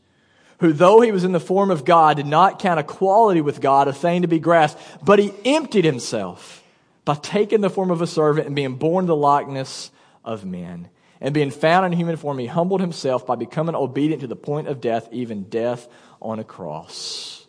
who, 0.61 0.73
though 0.73 1.01
he 1.01 1.13
was 1.13 1.25
in 1.25 1.33
the 1.33 1.41
form 1.41 1.71
of 1.71 1.85
God, 1.85 2.17
did 2.17 2.27
not 2.27 2.59
count 2.59 2.81
equality 2.81 3.41
with 3.41 3.61
God 3.61 3.87
a 3.87 3.93
thing 3.93 4.23
to 4.23 4.29
be 4.29 4.39
grasped, 4.39 4.81
but 5.05 5.19
he 5.19 5.33
emptied 5.45 5.85
himself 5.85 6.65
by 7.05 7.15
taking 7.15 7.61
the 7.61 7.71
form 7.71 7.91
of 7.91 8.03
a 8.03 8.07
servant 8.07 8.47
and 8.47 8.57
being 8.57 8.77
born 8.77 9.07
the 9.07 9.17
likeness 9.17 9.91
of 10.25 10.45
men. 10.45 10.89
And 11.21 11.35
being 11.35 11.51
found 11.51 11.87
in 11.87 11.93
human 11.93 12.17
form, 12.17 12.39
he 12.39 12.47
humbled 12.47 12.81
himself 12.81 13.27
by 13.27 13.35
becoming 13.35 13.75
obedient 13.75 14.21
to 14.21 14.29
the 14.29 14.37
point 14.37 14.69
of 14.69 14.81
death, 14.81 15.09
even 15.11 15.45
death 15.45 15.89
on 16.23 16.39
a 16.39 16.45
cross. 16.45 17.47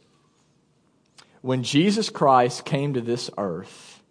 When 1.41 1.63
Jesus 1.63 2.09
Christ 2.09 2.65
came 2.65 2.93
to 2.95 3.01
this 3.01 3.29
earth, 3.37 4.01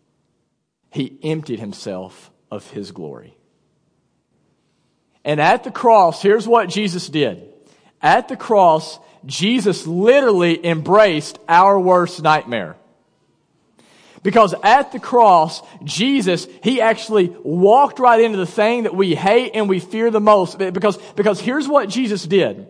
he 0.91 1.19
emptied 1.23 1.61
himself 1.61 2.31
of 2.51 2.71
his 2.71 2.93
glory. 2.93 3.37
And 5.25 5.41
at 5.41 5.65
the 5.65 5.71
cross, 5.71 6.23
here's 6.23 6.49
what 6.49 6.69
Jesus 6.69 7.09
did. 7.09 7.53
At 8.01 8.29
the 8.29 8.37
cross, 8.37 8.99
Jesus 9.27 9.87
literally 9.87 10.65
embraced 10.65 11.39
our 11.49 11.79
worst 11.79 12.23
nightmare. 12.23 12.77
Because 14.23 14.55
at 14.63 14.93
the 14.93 14.99
cross, 14.99 15.63
Jesus, 15.85 16.47
He 16.63 16.81
actually 16.81 17.29
walked 17.43 17.99
right 17.99 18.21
into 18.21 18.39
the 18.39 18.47
thing 18.47 18.85
that 18.85 18.95
we 18.95 19.15
hate 19.15 19.53
and 19.55 19.69
we 19.69 19.81
fear 19.81 20.11
the 20.11 20.21
most. 20.21 20.59
Because, 20.59 20.97
because 21.15 21.41
here's 21.41 21.69
what 21.69 21.89
Jesus 21.89 22.25
did. 22.25 22.69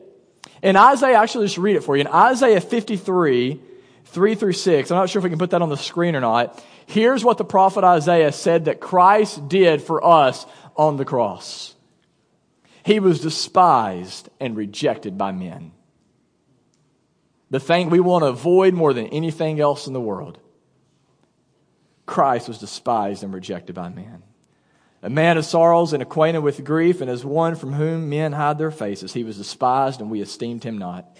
In 0.62 0.76
Isaiah, 0.76 1.18
actually 1.18 1.46
just 1.46 1.58
read 1.58 1.76
it 1.76 1.84
for 1.84 1.96
you. 1.96 2.02
In 2.02 2.08
Isaiah 2.08 2.60
53, 2.60 3.60
3 4.08 4.34
through 4.34 4.52
6. 4.52 4.90
I'm 4.90 4.96
not 4.96 5.10
sure 5.10 5.20
if 5.20 5.24
we 5.24 5.30
can 5.30 5.38
put 5.38 5.50
that 5.50 5.62
on 5.62 5.68
the 5.68 5.76
screen 5.76 6.16
or 6.16 6.20
not. 6.20 6.62
Here's 6.86 7.24
what 7.24 7.38
the 7.38 7.44
prophet 7.44 7.84
Isaiah 7.84 8.32
said 8.32 8.64
that 8.64 8.80
Christ 8.80 9.48
did 9.48 9.82
for 9.82 10.04
us 10.04 10.46
on 10.76 10.96
the 10.96 11.04
cross. 11.04 11.74
He 12.84 13.00
was 13.00 13.20
despised 13.20 14.30
and 14.40 14.56
rejected 14.56 15.18
by 15.18 15.32
men. 15.32 15.72
The 17.50 17.60
thing 17.60 17.90
we 17.90 18.00
want 18.00 18.22
to 18.22 18.28
avoid 18.28 18.72
more 18.74 18.94
than 18.94 19.08
anything 19.08 19.60
else 19.60 19.86
in 19.86 19.92
the 19.92 20.00
world. 20.00 20.38
Christ 22.08 22.48
was 22.48 22.58
despised 22.58 23.22
and 23.22 23.32
rejected 23.32 23.76
by 23.76 23.90
men. 23.90 24.22
A 25.02 25.10
man 25.10 25.38
of 25.38 25.44
sorrows 25.44 25.92
and 25.92 26.02
acquainted 26.02 26.40
with 26.40 26.64
grief, 26.64 27.00
and 27.00 27.08
as 27.08 27.24
one 27.24 27.54
from 27.54 27.74
whom 27.74 28.08
men 28.08 28.32
hide 28.32 28.58
their 28.58 28.72
faces, 28.72 29.12
he 29.12 29.22
was 29.22 29.36
despised, 29.36 30.00
and 30.00 30.10
we 30.10 30.20
esteemed 30.20 30.64
him 30.64 30.78
not. 30.78 31.16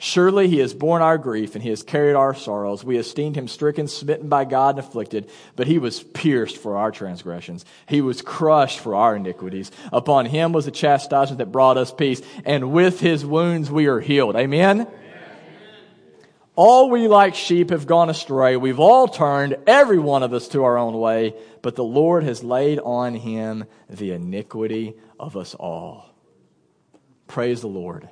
Surely 0.00 0.48
he 0.48 0.58
has 0.58 0.74
borne 0.74 1.02
our 1.02 1.18
grief 1.18 1.54
and 1.54 1.62
he 1.62 1.70
has 1.70 1.82
carried 1.82 2.14
our 2.14 2.32
sorrows. 2.32 2.84
We 2.84 2.98
esteemed 2.98 3.36
him 3.36 3.48
stricken, 3.48 3.88
smitten 3.88 4.28
by 4.28 4.44
God, 4.44 4.76
and 4.76 4.86
afflicted, 4.86 5.28
but 5.56 5.66
he 5.66 5.78
was 5.78 6.02
pierced 6.02 6.56
for 6.56 6.76
our 6.76 6.92
transgressions. 6.92 7.64
He 7.88 8.00
was 8.00 8.22
crushed 8.22 8.78
for 8.78 8.94
our 8.94 9.16
iniquities. 9.16 9.72
Upon 9.92 10.26
him 10.26 10.52
was 10.52 10.66
the 10.66 10.70
chastisement 10.70 11.38
that 11.38 11.50
brought 11.50 11.78
us 11.78 11.92
peace, 11.92 12.22
and 12.44 12.72
with 12.72 13.00
his 13.00 13.24
wounds 13.26 13.70
we 13.70 13.86
are 13.86 14.00
healed. 14.00 14.36
Amen? 14.36 14.86
All 16.60 16.90
we 16.90 17.06
like 17.06 17.36
sheep 17.36 17.70
have 17.70 17.86
gone 17.86 18.10
astray. 18.10 18.56
We've 18.56 18.80
all 18.80 19.06
turned, 19.06 19.58
every 19.68 20.00
one 20.00 20.24
of 20.24 20.32
us, 20.32 20.48
to 20.48 20.64
our 20.64 20.76
own 20.76 20.98
way, 20.98 21.36
but 21.62 21.76
the 21.76 21.84
Lord 21.84 22.24
has 22.24 22.42
laid 22.42 22.80
on 22.80 23.14
him 23.14 23.66
the 23.88 24.10
iniquity 24.10 24.94
of 25.20 25.36
us 25.36 25.54
all. 25.54 26.12
Praise 27.28 27.60
the 27.60 27.68
Lord. 27.68 28.08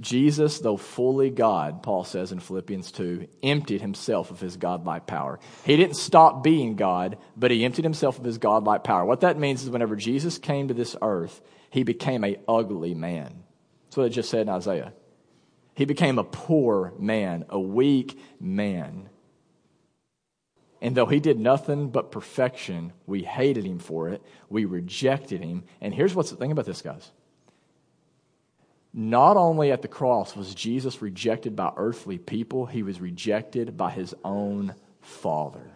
Jesus, 0.00 0.58
though 0.58 0.76
fully 0.76 1.30
God, 1.30 1.84
Paul 1.84 2.02
says 2.02 2.32
in 2.32 2.40
Philippians 2.40 2.90
2, 2.90 3.28
emptied 3.44 3.80
himself 3.80 4.32
of 4.32 4.40
his 4.40 4.56
godlike 4.56 5.06
power. 5.06 5.38
He 5.64 5.76
didn't 5.76 5.94
stop 5.94 6.42
being 6.42 6.74
God, 6.74 7.16
but 7.36 7.52
he 7.52 7.64
emptied 7.64 7.84
himself 7.84 8.18
of 8.18 8.24
his 8.24 8.38
godlike 8.38 8.82
power. 8.82 9.04
What 9.04 9.20
that 9.20 9.38
means 9.38 9.62
is 9.62 9.70
whenever 9.70 9.94
Jesus 9.94 10.36
came 10.38 10.66
to 10.66 10.74
this 10.74 10.96
earth, 11.00 11.40
he 11.70 11.84
became 11.84 12.24
a 12.24 12.40
ugly 12.48 12.92
man. 12.92 13.44
That's 13.84 13.98
what 13.98 14.06
it 14.06 14.10
just 14.10 14.30
said 14.30 14.40
in 14.40 14.48
Isaiah. 14.48 14.94
He 15.74 15.84
became 15.84 16.18
a 16.18 16.24
poor 16.24 16.92
man, 16.98 17.44
a 17.48 17.58
weak 17.58 18.18
man. 18.40 19.08
And 20.80 20.96
though 20.96 21.06
he 21.06 21.20
did 21.20 21.38
nothing 21.38 21.90
but 21.90 22.10
perfection, 22.10 22.92
we 23.06 23.22
hated 23.22 23.64
him 23.64 23.78
for 23.78 24.08
it. 24.08 24.22
We 24.50 24.64
rejected 24.64 25.42
him. 25.42 25.64
And 25.80 25.94
here's 25.94 26.14
what's 26.14 26.30
the 26.30 26.36
thing 26.36 26.52
about 26.52 26.66
this, 26.66 26.82
guys 26.82 27.10
not 28.92 29.36
only 29.36 29.72
at 29.72 29.82
the 29.82 29.88
cross 29.88 30.36
was 30.36 30.54
Jesus 30.54 31.00
rejected 31.00 31.56
by 31.56 31.72
earthly 31.76 32.18
people, 32.18 32.66
he 32.66 32.82
was 32.82 33.00
rejected 33.00 33.76
by 33.76 33.90
his 33.90 34.14
own 34.24 34.74
Father, 35.00 35.70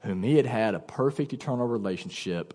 whom 0.00 0.22
he 0.22 0.36
had 0.36 0.46
had 0.46 0.74
a 0.74 0.80
perfect 0.80 1.32
eternal 1.32 1.68
relationship. 1.68 2.54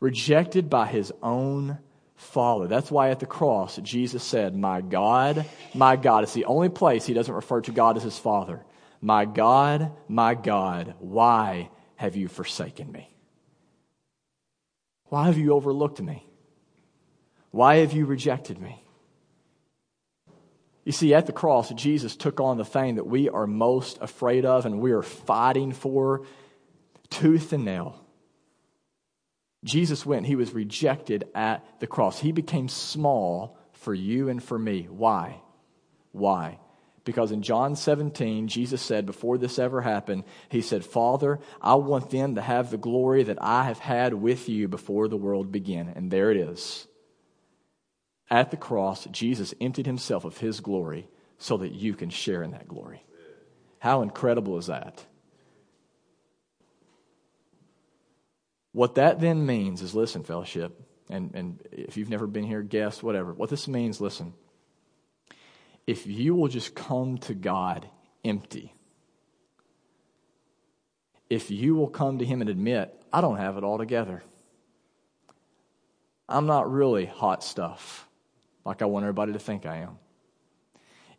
Rejected 0.00 0.70
by 0.70 0.86
his 0.86 1.12
own 1.22 1.78
Father. 2.16 2.66
That's 2.66 2.90
why 2.90 3.10
at 3.10 3.20
the 3.20 3.26
cross, 3.26 3.76
Jesus 3.78 4.22
said, 4.22 4.56
My 4.56 4.80
God, 4.80 5.46
my 5.74 5.96
God. 5.96 6.24
It's 6.24 6.34
the 6.34 6.44
only 6.46 6.68
place 6.68 7.06
he 7.06 7.14
doesn't 7.14 7.34
refer 7.34 7.60
to 7.62 7.72
God 7.72 7.96
as 7.96 8.02
his 8.02 8.18
Father. 8.18 8.64
My 9.00 9.24
God, 9.24 9.92
my 10.08 10.34
God, 10.34 10.94
why 10.98 11.70
have 11.96 12.16
you 12.16 12.28
forsaken 12.28 12.92
me? 12.92 13.14
Why 15.06 15.26
have 15.26 15.38
you 15.38 15.52
overlooked 15.52 16.00
me? 16.00 16.26
Why 17.50 17.76
have 17.76 17.92
you 17.92 18.06
rejected 18.06 18.60
me? 18.60 18.84
You 20.84 20.92
see, 20.92 21.14
at 21.14 21.26
the 21.26 21.32
cross, 21.32 21.70
Jesus 21.70 22.16
took 22.16 22.40
on 22.40 22.56
the 22.56 22.64
thing 22.64 22.96
that 22.96 23.06
we 23.06 23.28
are 23.28 23.46
most 23.46 23.98
afraid 24.00 24.44
of 24.44 24.66
and 24.66 24.80
we 24.80 24.92
are 24.92 25.02
fighting 25.02 25.72
for 25.72 26.22
tooth 27.10 27.52
and 27.52 27.64
nail. 27.64 28.04
Jesus 29.64 30.06
went, 30.06 30.26
he 30.26 30.36
was 30.36 30.54
rejected 30.54 31.28
at 31.34 31.64
the 31.80 31.86
cross. 31.86 32.18
He 32.18 32.32
became 32.32 32.68
small 32.68 33.58
for 33.72 33.92
you 33.92 34.28
and 34.28 34.42
for 34.42 34.58
me. 34.58 34.88
Why? 34.90 35.40
Why? 36.12 36.58
Because 37.04 37.32
in 37.32 37.42
John 37.42 37.76
17, 37.76 38.48
Jesus 38.48 38.80
said, 38.80 39.06
before 39.06 39.38
this 39.38 39.58
ever 39.58 39.80
happened, 39.80 40.24
He 40.48 40.60
said, 40.60 40.84
Father, 40.84 41.40
I 41.60 41.74
want 41.74 42.10
them 42.10 42.34
to 42.34 42.42
have 42.42 42.70
the 42.70 42.76
glory 42.76 43.22
that 43.24 43.38
I 43.40 43.64
have 43.64 43.78
had 43.78 44.14
with 44.14 44.48
you 44.48 44.68
before 44.68 45.08
the 45.08 45.16
world 45.16 45.50
began. 45.50 45.88
And 45.88 46.10
there 46.10 46.30
it 46.30 46.36
is. 46.36 46.86
At 48.30 48.50
the 48.50 48.56
cross, 48.56 49.06
Jesus 49.06 49.54
emptied 49.60 49.86
Himself 49.86 50.24
of 50.24 50.38
His 50.38 50.60
glory 50.60 51.08
so 51.38 51.56
that 51.56 51.72
you 51.72 51.94
can 51.94 52.10
share 52.10 52.42
in 52.42 52.52
that 52.52 52.68
glory. 52.68 53.04
How 53.78 54.02
incredible 54.02 54.58
is 54.58 54.66
that? 54.66 55.04
What 58.72 58.94
that 58.96 59.20
then 59.20 59.46
means 59.46 59.82
is 59.82 59.94
listen, 59.94 60.22
fellowship, 60.22 60.80
and, 61.08 61.34
and 61.34 61.62
if 61.72 61.96
you've 61.96 62.08
never 62.08 62.26
been 62.26 62.44
here, 62.44 62.62
guest, 62.62 63.02
whatever. 63.02 63.32
What 63.32 63.50
this 63.50 63.66
means, 63.66 64.00
listen 64.00 64.34
if 65.90 66.06
you 66.06 66.36
will 66.36 66.46
just 66.46 66.74
come 66.76 67.18
to 67.18 67.34
God 67.34 67.88
empty, 68.24 68.72
if 71.28 71.50
you 71.50 71.74
will 71.74 71.88
come 71.88 72.18
to 72.18 72.24
Him 72.24 72.40
and 72.40 72.48
admit, 72.48 72.94
I 73.12 73.20
don't 73.20 73.38
have 73.38 73.56
it 73.56 73.64
all 73.64 73.76
together. 73.76 74.22
I'm 76.28 76.46
not 76.46 76.70
really 76.70 77.06
hot 77.06 77.42
stuff 77.42 78.08
like 78.64 78.82
I 78.82 78.84
want 78.84 79.02
everybody 79.02 79.32
to 79.32 79.40
think 79.40 79.66
I 79.66 79.78
am. 79.78 79.98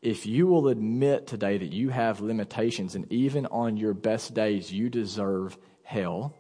If 0.01 0.25
you 0.25 0.47
will 0.47 0.69
admit 0.69 1.27
today 1.27 1.57
that 1.57 1.73
you 1.73 1.89
have 1.89 2.21
limitations 2.21 2.95
and 2.95 3.11
even 3.11 3.45
on 3.47 3.75
your 3.75 3.93
best 3.93 4.33
days 4.33 4.71
you 4.71 4.89
deserve 4.89 5.57
hell, 5.83 6.33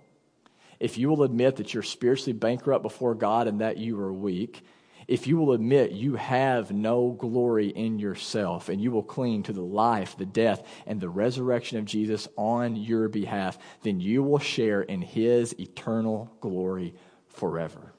if 0.81 0.97
you 0.97 1.09
will 1.09 1.23
admit 1.23 1.57
that 1.57 1.73
you're 1.73 1.83
spiritually 1.83 2.33
bankrupt 2.33 2.81
before 2.81 3.13
God 3.13 3.47
and 3.47 3.61
that 3.61 3.77
you 3.77 3.99
are 3.99 4.11
weak, 4.11 4.63
if 5.07 5.27
you 5.27 5.37
will 5.37 5.51
admit 5.51 5.91
you 5.91 6.15
have 6.15 6.71
no 6.71 7.11
glory 7.11 7.67
in 7.67 7.99
yourself 7.99 8.67
and 8.67 8.81
you 8.81 8.91
will 8.91 9.03
cling 9.03 9.43
to 9.43 9.53
the 9.53 9.61
life, 9.61 10.17
the 10.17 10.25
death, 10.25 10.65
and 10.87 10.99
the 10.99 11.09
resurrection 11.09 11.77
of 11.77 11.85
Jesus 11.85 12.27
on 12.35 12.75
your 12.75 13.09
behalf, 13.09 13.59
then 13.83 13.99
you 13.99 14.23
will 14.23 14.39
share 14.39 14.81
in 14.81 15.01
his 15.01 15.53
eternal 15.59 16.31
glory 16.39 16.95
forever. 17.27 17.93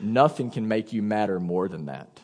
Nothing 0.00 0.50
can 0.50 0.66
make 0.66 0.92
you 0.92 1.02
matter 1.02 1.38
more 1.38 1.68
than 1.68 1.86
that. 1.86 2.20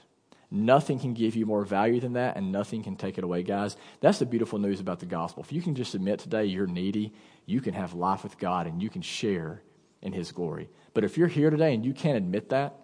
Nothing 0.50 1.00
can 1.00 1.12
give 1.12 1.34
you 1.34 1.44
more 1.44 1.64
value 1.64 2.00
than 2.00 2.12
that, 2.12 2.36
and 2.36 2.52
nothing 2.52 2.82
can 2.82 2.96
take 2.96 3.18
it 3.18 3.24
away, 3.24 3.42
guys. 3.42 3.76
That's 4.00 4.20
the 4.20 4.26
beautiful 4.26 4.58
news 4.58 4.78
about 4.78 5.00
the 5.00 5.06
gospel. 5.06 5.42
If 5.42 5.52
you 5.52 5.60
can 5.60 5.74
just 5.74 5.94
admit 5.94 6.20
today 6.20 6.44
you're 6.44 6.68
needy, 6.68 7.12
you 7.46 7.60
can 7.60 7.74
have 7.74 7.94
life 7.94 8.22
with 8.22 8.38
God 8.38 8.66
and 8.66 8.80
you 8.80 8.88
can 8.88 9.02
share 9.02 9.62
in 10.02 10.12
His 10.12 10.30
glory. 10.30 10.68
But 10.94 11.04
if 11.04 11.18
you're 11.18 11.26
here 11.26 11.50
today 11.50 11.74
and 11.74 11.84
you 11.84 11.92
can't 11.92 12.16
admit 12.16 12.50
that, 12.50 12.74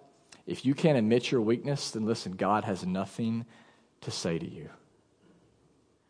if 0.44 0.66
you 0.66 0.74
can't 0.74 0.98
admit 0.98 1.30
your 1.30 1.40
weakness, 1.40 1.92
then 1.92 2.04
listen, 2.04 2.32
God 2.32 2.64
has 2.64 2.84
nothing 2.84 3.46
to 4.00 4.10
say 4.10 4.38
to 4.38 4.50
you. 4.50 4.68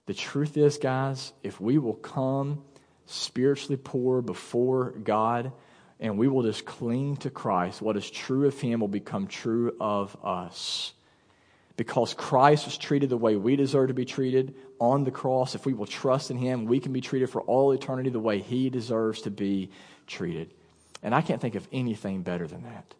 The 0.06 0.14
truth 0.14 0.56
is, 0.56 0.78
guys, 0.78 1.34
if 1.42 1.60
we 1.60 1.76
will 1.76 1.94
come 1.94 2.64
spiritually 3.04 3.76
poor 3.76 4.22
before 4.22 4.92
God 4.92 5.52
and 6.00 6.16
we 6.16 6.28
will 6.28 6.42
just 6.42 6.64
cling 6.64 7.18
to 7.18 7.30
Christ, 7.30 7.82
what 7.82 7.98
is 7.98 8.10
true 8.10 8.46
of 8.46 8.58
Him 8.58 8.80
will 8.80 8.88
become 8.88 9.26
true 9.26 9.76
of 9.78 10.16
us 10.24 10.94
because 11.76 12.14
Christ 12.14 12.66
was 12.66 12.76
treated 12.76 13.10
the 13.10 13.16
way 13.16 13.36
we 13.36 13.56
deserve 13.56 13.88
to 13.88 13.94
be 13.94 14.04
treated 14.04 14.54
on 14.78 15.04
the 15.04 15.10
cross, 15.10 15.54
if 15.54 15.64
we 15.64 15.72
will 15.72 15.86
trust 15.86 16.30
in 16.30 16.36
Him, 16.36 16.66
we 16.66 16.80
can 16.80 16.92
be 16.92 17.00
treated 17.00 17.30
for 17.30 17.40
all 17.42 17.72
eternity 17.72 18.10
the 18.10 18.20
way 18.20 18.40
He 18.40 18.70
deserves 18.70 19.22
to 19.22 19.30
be 19.30 19.70
treated. 20.06 20.52
And 21.02 21.14
I 21.14 21.20
can't 21.20 21.40
think 21.40 21.54
of 21.54 21.66
anything 21.72 22.22
better 22.22 22.46
than 22.46 22.62
that. 22.64 22.94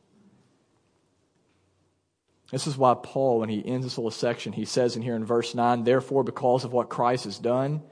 This 2.51 2.67
is 2.67 2.77
why 2.77 2.95
Paul, 3.03 3.41
when 3.41 3.49
he 3.49 3.67
ends 3.67 3.87
this 3.87 3.97
little 3.97 4.11
section, 4.11 4.53
he 4.53 4.67
says 4.67 4.95
in 4.95 5.01
here 5.01 5.17
in 5.17 5.25
verse 5.25 5.55
9, 5.55 5.85
Therefore, 5.85 6.23
because 6.23 6.65
of 6.65 6.73
what 6.73 6.91
Christ 6.91 7.25
has 7.25 7.39
done, 7.39 7.83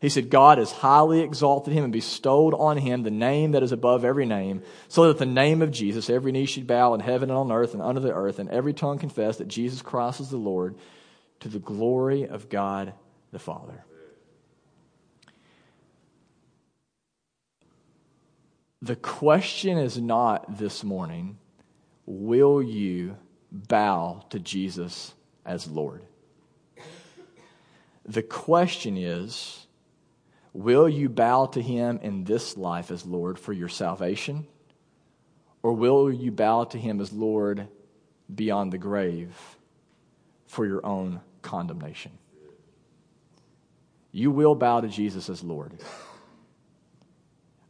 he 0.00 0.08
said, 0.08 0.30
God 0.30 0.58
has 0.58 0.72
highly 0.72 1.20
exalted 1.20 1.74
him 1.74 1.84
and 1.84 1.92
bestowed 1.92 2.54
on 2.54 2.78
him 2.78 3.02
the 3.02 3.10
name 3.10 3.52
that 3.52 3.62
is 3.62 3.70
above 3.70 4.04
every 4.04 4.24
name, 4.24 4.62
so 4.88 5.06
that 5.08 5.18
the 5.18 5.26
name 5.26 5.60
of 5.60 5.70
Jesus, 5.70 6.08
every 6.08 6.32
knee 6.32 6.46
should 6.46 6.66
bow 6.66 6.94
in 6.94 7.00
heaven 7.00 7.28
and 7.28 7.38
on 7.38 7.52
earth 7.52 7.74
and 7.74 7.82
under 7.82 8.00
the 8.00 8.14
earth, 8.14 8.38
and 8.38 8.48
every 8.48 8.72
tongue 8.72 8.98
confess 8.98 9.36
that 9.36 9.48
Jesus 9.48 9.82
Christ 9.82 10.20
is 10.20 10.30
the 10.30 10.38
Lord, 10.38 10.74
to 11.40 11.48
the 11.48 11.58
glory 11.58 12.26
of 12.26 12.48
God 12.48 12.94
the 13.30 13.38
Father. 13.38 13.84
The 18.82 18.96
question 18.96 19.76
is 19.76 19.98
not 19.98 20.58
this 20.58 20.82
morning, 20.82 21.38
will 22.06 22.62
you 22.62 23.18
bow 23.52 24.24
to 24.30 24.38
Jesus 24.38 25.12
as 25.44 25.68
Lord? 25.68 26.02
The 28.06 28.22
question 28.22 28.96
is, 28.96 29.59
Will 30.52 30.88
you 30.88 31.08
bow 31.08 31.46
to 31.46 31.62
him 31.62 32.00
in 32.02 32.24
this 32.24 32.56
life 32.56 32.90
as 32.90 33.06
Lord 33.06 33.38
for 33.38 33.52
your 33.52 33.68
salvation? 33.68 34.46
Or 35.62 35.72
will 35.72 36.12
you 36.12 36.32
bow 36.32 36.64
to 36.64 36.78
him 36.78 37.00
as 37.00 37.12
Lord 37.12 37.68
beyond 38.32 38.72
the 38.72 38.78
grave 38.78 39.36
for 40.46 40.66
your 40.66 40.84
own 40.84 41.20
condemnation? 41.42 42.12
You 44.12 44.30
will 44.32 44.56
bow 44.56 44.80
to 44.80 44.88
Jesus 44.88 45.28
as 45.28 45.44
Lord, 45.44 45.78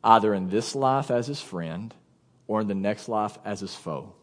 either 0.03 0.33
in 0.33 0.49
this 0.49 0.75
life 0.75 1.11
as 1.11 1.27
his 1.27 1.40
friend 1.40 1.95
or 2.47 2.62
in 2.62 2.69
the 2.69 2.75
next 2.75 3.09
life 3.09 3.37
as 3.45 3.61
his 3.61 3.75
foe. 3.75 4.14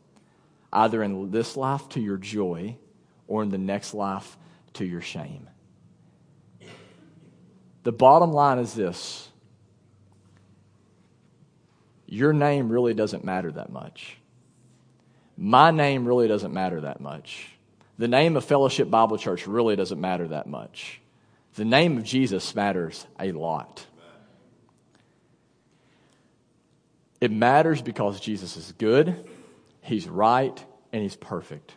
Either 0.73 1.03
in 1.03 1.29
this 1.29 1.55
life 1.55 1.87
to 1.89 1.99
your 1.99 2.17
joy 2.17 2.75
or 3.27 3.43
in 3.43 3.49
the 3.49 3.57
next 3.57 3.93
life 3.93 4.37
to 4.73 4.85
your 4.85 5.01
shame. 5.01 5.47
The 7.87 7.93
bottom 7.93 8.33
line 8.33 8.59
is 8.59 8.73
this 8.73 9.29
your 12.05 12.33
name 12.33 12.67
really 12.67 12.93
doesn't 12.93 13.23
matter 13.23 13.49
that 13.49 13.69
much. 13.69 14.17
My 15.37 15.71
name 15.71 16.05
really 16.05 16.27
doesn't 16.27 16.53
matter 16.53 16.81
that 16.81 16.99
much. 16.99 17.47
The 17.97 18.09
name 18.09 18.35
of 18.35 18.43
Fellowship 18.43 18.89
Bible 18.89 19.17
Church 19.17 19.47
really 19.47 19.77
doesn't 19.77 20.01
matter 20.01 20.27
that 20.27 20.47
much. 20.47 20.99
The 21.55 21.63
name 21.63 21.97
of 21.97 22.03
Jesus 22.03 22.53
matters 22.53 23.07
a 23.21 23.31
lot. 23.31 23.85
It 27.21 27.31
matters 27.31 27.81
because 27.81 28.19
Jesus 28.19 28.57
is 28.57 28.73
good, 28.73 29.29
He's 29.79 30.09
right, 30.09 30.61
and 30.91 31.01
He's 31.01 31.15
perfect. 31.15 31.73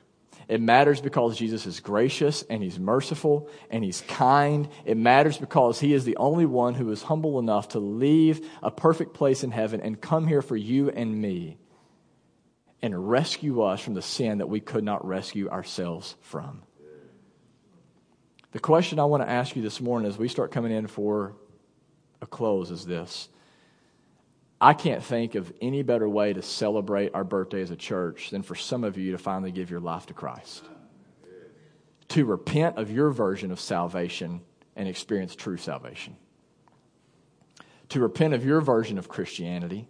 It 0.50 0.60
matters 0.60 1.00
because 1.00 1.38
Jesus 1.38 1.64
is 1.64 1.78
gracious 1.78 2.42
and 2.50 2.60
he's 2.60 2.76
merciful 2.76 3.48
and 3.70 3.84
he's 3.84 4.00
kind. 4.00 4.68
It 4.84 4.96
matters 4.96 5.38
because 5.38 5.78
he 5.78 5.94
is 5.94 6.04
the 6.04 6.16
only 6.16 6.44
one 6.44 6.74
who 6.74 6.90
is 6.90 7.04
humble 7.04 7.38
enough 7.38 7.68
to 7.68 7.78
leave 7.78 8.44
a 8.60 8.72
perfect 8.72 9.14
place 9.14 9.44
in 9.44 9.52
heaven 9.52 9.80
and 9.80 10.00
come 10.00 10.26
here 10.26 10.42
for 10.42 10.56
you 10.56 10.90
and 10.90 11.22
me 11.22 11.56
and 12.82 13.08
rescue 13.08 13.62
us 13.62 13.80
from 13.80 13.94
the 13.94 14.02
sin 14.02 14.38
that 14.38 14.48
we 14.48 14.58
could 14.58 14.82
not 14.82 15.06
rescue 15.06 15.48
ourselves 15.48 16.16
from. 16.20 16.64
The 18.50 18.58
question 18.58 18.98
I 18.98 19.04
want 19.04 19.22
to 19.22 19.30
ask 19.30 19.54
you 19.54 19.62
this 19.62 19.80
morning 19.80 20.08
as 20.08 20.18
we 20.18 20.26
start 20.26 20.50
coming 20.50 20.72
in 20.72 20.88
for 20.88 21.36
a 22.20 22.26
close 22.26 22.72
is 22.72 22.84
this 22.84 23.28
I 24.61 24.75
can't 24.75 25.03
think 25.03 25.37
of 25.37 25.53
any 25.62 25.83
better 25.83 26.09
way 26.09 26.35
to 26.35 26.42
celebrate 26.42 27.14
our 27.14 27.25
birthday 27.25 27.62
as 27.62 27.70
a 27.70 27.77
church 27.77 28.31
than 28.31 28.42
for 28.42 28.55
some 28.55 28.85
of 28.85 28.99
you 28.99 29.12
to 29.12 29.18
finally 29.18 29.53
give 29.53 29.70
your 29.70 29.81
life 29.81 30.07
to 30.07 30.14
Christ. 30.14 30.64
To 32.09 32.27
repent 32.27 32.77
of 32.77 32.90
your 32.90 33.11
version 33.11 33.53
of 33.53 33.61
salvation 33.61 34.42
and 34.77 34.87
experience 34.87 35.35
true 35.35 35.57
salvation. 35.57 36.16
To 37.90 38.01
repent 38.01 38.35
of 38.35 38.44
your 38.44 38.61
version 38.61 38.99
of 38.99 39.09
Christianity 39.09 39.88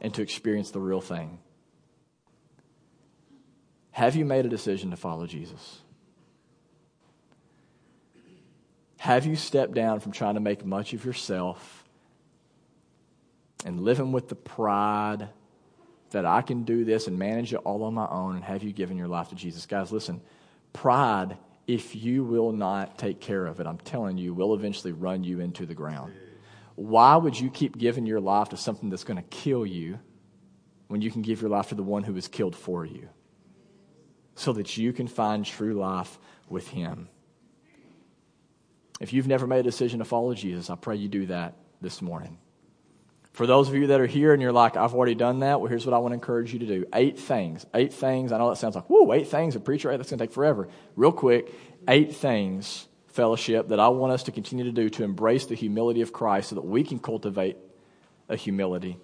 and 0.00 0.14
to 0.14 0.22
experience 0.22 0.70
the 0.70 0.80
real 0.80 1.00
thing. 1.00 1.38
Have 3.90 4.16
you 4.16 4.24
made 4.24 4.46
a 4.46 4.48
decision 4.48 4.90
to 4.90 4.96
follow 4.96 5.26
Jesus? 5.26 5.82
Have 8.96 9.26
you 9.26 9.36
stepped 9.36 9.74
down 9.74 10.00
from 10.00 10.12
trying 10.12 10.34
to 10.34 10.40
make 10.40 10.64
much 10.64 10.94
of 10.94 11.04
yourself? 11.04 11.81
And 13.64 13.80
living 13.80 14.12
with 14.12 14.28
the 14.28 14.34
pride 14.34 15.28
that 16.10 16.26
I 16.26 16.42
can 16.42 16.64
do 16.64 16.84
this 16.84 17.06
and 17.06 17.18
manage 17.18 17.52
it 17.52 17.60
all 17.64 17.82
on 17.84 17.94
my 17.94 18.06
own 18.08 18.36
and 18.36 18.44
have 18.44 18.62
you 18.62 18.72
given 18.72 18.96
your 18.96 19.08
life 19.08 19.30
to 19.30 19.34
Jesus. 19.34 19.66
Guys, 19.66 19.92
listen, 19.92 20.20
pride, 20.72 21.36
if 21.66 21.94
you 21.94 22.24
will 22.24 22.52
not 22.52 22.98
take 22.98 23.20
care 23.20 23.46
of 23.46 23.60
it, 23.60 23.66
I'm 23.66 23.78
telling 23.78 24.18
you, 24.18 24.34
will 24.34 24.54
eventually 24.54 24.92
run 24.92 25.24
you 25.24 25.40
into 25.40 25.64
the 25.66 25.74
ground. 25.74 26.12
Why 26.74 27.16
would 27.16 27.38
you 27.38 27.50
keep 27.50 27.78
giving 27.78 28.06
your 28.06 28.20
life 28.20 28.50
to 28.50 28.56
something 28.56 28.90
that's 28.90 29.04
going 29.04 29.16
to 29.16 29.28
kill 29.28 29.66
you 29.66 29.98
when 30.88 31.00
you 31.00 31.10
can 31.10 31.22
give 31.22 31.40
your 31.40 31.50
life 31.50 31.68
to 31.68 31.74
the 31.74 31.82
one 31.82 32.02
who 32.02 32.14
was 32.14 32.28
killed 32.28 32.56
for 32.56 32.84
you? 32.84 33.08
So 34.34 34.52
that 34.54 34.76
you 34.76 34.92
can 34.92 35.06
find 35.06 35.44
true 35.44 35.74
life 35.74 36.18
with 36.48 36.68
him. 36.68 37.08
If 39.00 39.12
you've 39.12 39.26
never 39.26 39.46
made 39.46 39.60
a 39.60 39.64
decision 39.64 39.98
to 39.98 40.04
follow 40.04 40.34
Jesus, 40.34 40.70
I 40.70 40.76
pray 40.76 40.96
you 40.96 41.08
do 41.08 41.26
that 41.26 41.56
this 41.80 42.00
morning. 42.00 42.38
For 43.32 43.46
those 43.46 43.68
of 43.68 43.74
you 43.74 43.86
that 43.88 44.00
are 44.00 44.06
here 44.06 44.34
and 44.34 44.42
you're 44.42 44.52
like, 44.52 44.76
I've 44.76 44.94
already 44.94 45.14
done 45.14 45.40
that, 45.40 45.60
well, 45.60 45.70
here's 45.70 45.86
what 45.86 45.94
I 45.94 45.98
want 45.98 46.12
to 46.12 46.14
encourage 46.14 46.52
you 46.52 46.58
to 46.58 46.66
do. 46.66 46.84
Eight 46.94 47.18
things. 47.18 47.64
Eight 47.74 47.92
things. 47.92 48.30
I 48.30 48.38
know 48.38 48.50
that 48.50 48.56
sounds 48.56 48.74
like, 48.74 48.90
whoa, 48.90 49.10
eight 49.14 49.28
things, 49.28 49.56
a 49.56 49.60
preacher, 49.60 49.96
that's 49.96 50.10
going 50.10 50.18
to 50.18 50.26
take 50.26 50.34
forever. 50.34 50.68
Real 50.96 51.12
quick, 51.12 51.52
eight 51.88 52.14
things, 52.14 52.86
fellowship, 53.08 53.68
that 53.68 53.80
I 53.80 53.88
want 53.88 54.12
us 54.12 54.24
to 54.24 54.32
continue 54.32 54.64
to 54.64 54.72
do 54.72 54.90
to 54.90 55.04
embrace 55.04 55.46
the 55.46 55.54
humility 55.54 56.02
of 56.02 56.12
Christ 56.12 56.50
so 56.50 56.56
that 56.56 56.64
we 56.64 56.84
can 56.84 56.98
cultivate 56.98 57.56
a 58.28 58.36
humility 58.36 58.98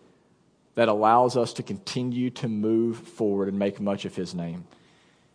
that 0.75 0.89
allows 0.89 1.37
us 1.37 1.55
to 1.55 1.63
continue 1.63 2.31
to 2.31 2.49
move 2.49 2.99
forward 2.99 3.49
and 3.49 3.59
make 3.59 3.81
much 3.81 4.05
of 4.05 4.15
his 4.15 4.35
name. 4.35 4.65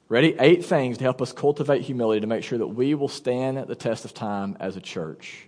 Ready? 0.08 0.36
Eight 0.40 0.64
things 0.64 1.00
to 1.00 1.04
help 1.04 1.22
us 1.22 1.34
cultivate 1.34 1.82
humility 1.82 2.22
to 2.22 2.28
make 2.28 2.44
sure 2.44 2.60
that 2.60 2.68
we 2.68 2.94
will 2.94 3.08
stand 3.08 3.58
the 3.58 3.76
test 3.76 4.06
of 4.06 4.14
time 4.14 4.56
as 4.60 4.78
a 4.78 4.82
church. 4.82 5.48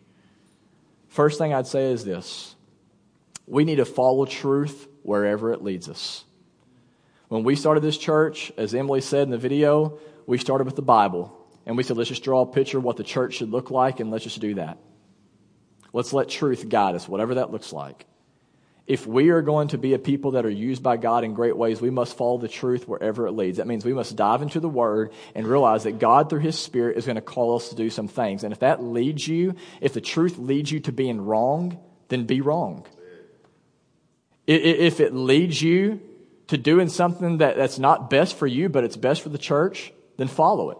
First 1.07 1.37
thing 1.37 1.53
I'd 1.53 1.67
say 1.67 1.91
is 1.91 2.03
this 2.03 2.54
we 3.47 3.63
need 3.63 3.77
to 3.77 3.85
follow 3.85 4.25
truth 4.25 4.87
wherever 5.03 5.51
it 5.53 5.63
leads 5.63 5.89
us. 5.89 6.23
When 7.27 7.43
we 7.43 7.55
started 7.55 7.81
this 7.81 7.97
church, 7.97 8.51
as 8.57 8.75
Emily 8.75 9.01
said 9.01 9.23
in 9.23 9.31
the 9.31 9.37
video, 9.37 9.99
we 10.27 10.37
started 10.37 10.65
with 10.65 10.75
the 10.75 10.81
Bible. 10.81 11.41
And 11.65 11.75
we 11.75 11.83
said, 11.83 11.97
let's 11.97 12.09
just 12.09 12.23
draw 12.23 12.41
a 12.41 12.45
picture 12.45 12.77
of 12.77 12.83
what 12.83 12.97
the 12.97 13.03
church 13.03 13.35
should 13.35 13.51
look 13.51 13.71
like, 13.71 13.99
and 13.99 14.11
let's 14.11 14.23
just 14.23 14.39
do 14.39 14.55
that. 14.55 14.77
Let's 15.93 16.13
let 16.13 16.29
truth 16.29 16.69
guide 16.69 16.95
us, 16.95 17.07
whatever 17.07 17.35
that 17.35 17.51
looks 17.51 17.73
like. 17.73 18.05
If 18.85 19.07
we 19.07 19.29
are 19.29 19.41
going 19.41 19.69
to 19.69 19.79
be 19.79 19.95
a 19.95 19.99
people 19.99 20.31
that 20.31 20.45
are 20.45 20.49
used 20.49 20.83
by 20.83 20.97
God 20.97 21.23
in 21.23 21.33
great 21.33 21.57
ways, 21.57 21.81
we 21.81 21.89
must 21.89 22.15
follow 22.15 22.37
the 22.37 22.47
truth 22.47 22.87
wherever 22.87 23.25
it 23.25 23.31
leads. 23.31 23.57
That 23.57 23.65
means 23.65 23.83
we 23.83 23.93
must 23.93 24.15
dive 24.15 24.43
into 24.43 24.59
the 24.59 24.69
Word 24.69 25.11
and 25.33 25.47
realize 25.47 25.85
that 25.85 25.97
God, 25.97 26.29
through 26.29 26.41
His 26.41 26.59
Spirit, 26.59 26.97
is 26.97 27.05
going 27.05 27.15
to 27.15 27.21
call 27.21 27.55
us 27.55 27.69
to 27.69 27.75
do 27.75 27.89
some 27.89 28.07
things. 28.07 28.43
And 28.43 28.53
if 28.53 28.59
that 28.59 28.83
leads 28.83 29.27
you, 29.27 29.55
if 29.81 29.93
the 29.93 30.01
truth 30.01 30.37
leads 30.37 30.71
you 30.71 30.81
to 30.81 30.91
being 30.91 31.19
wrong, 31.19 31.79
then 32.09 32.25
be 32.25 32.41
wrong. 32.41 32.85
If 34.47 34.99
it 34.99 35.13
leads 35.13 35.61
you 35.61 36.01
to 36.47 36.57
doing 36.57 36.89
something 36.89 37.39
that, 37.39 37.55
that's 37.55 37.79
not 37.79 38.09
best 38.09 38.35
for 38.35 38.45
you, 38.45 38.69
but 38.69 38.83
it's 38.83 38.97
best 38.97 39.21
for 39.21 39.29
the 39.29 39.37
church, 39.37 39.91
then 40.17 40.27
follow 40.27 40.69
it. 40.69 40.77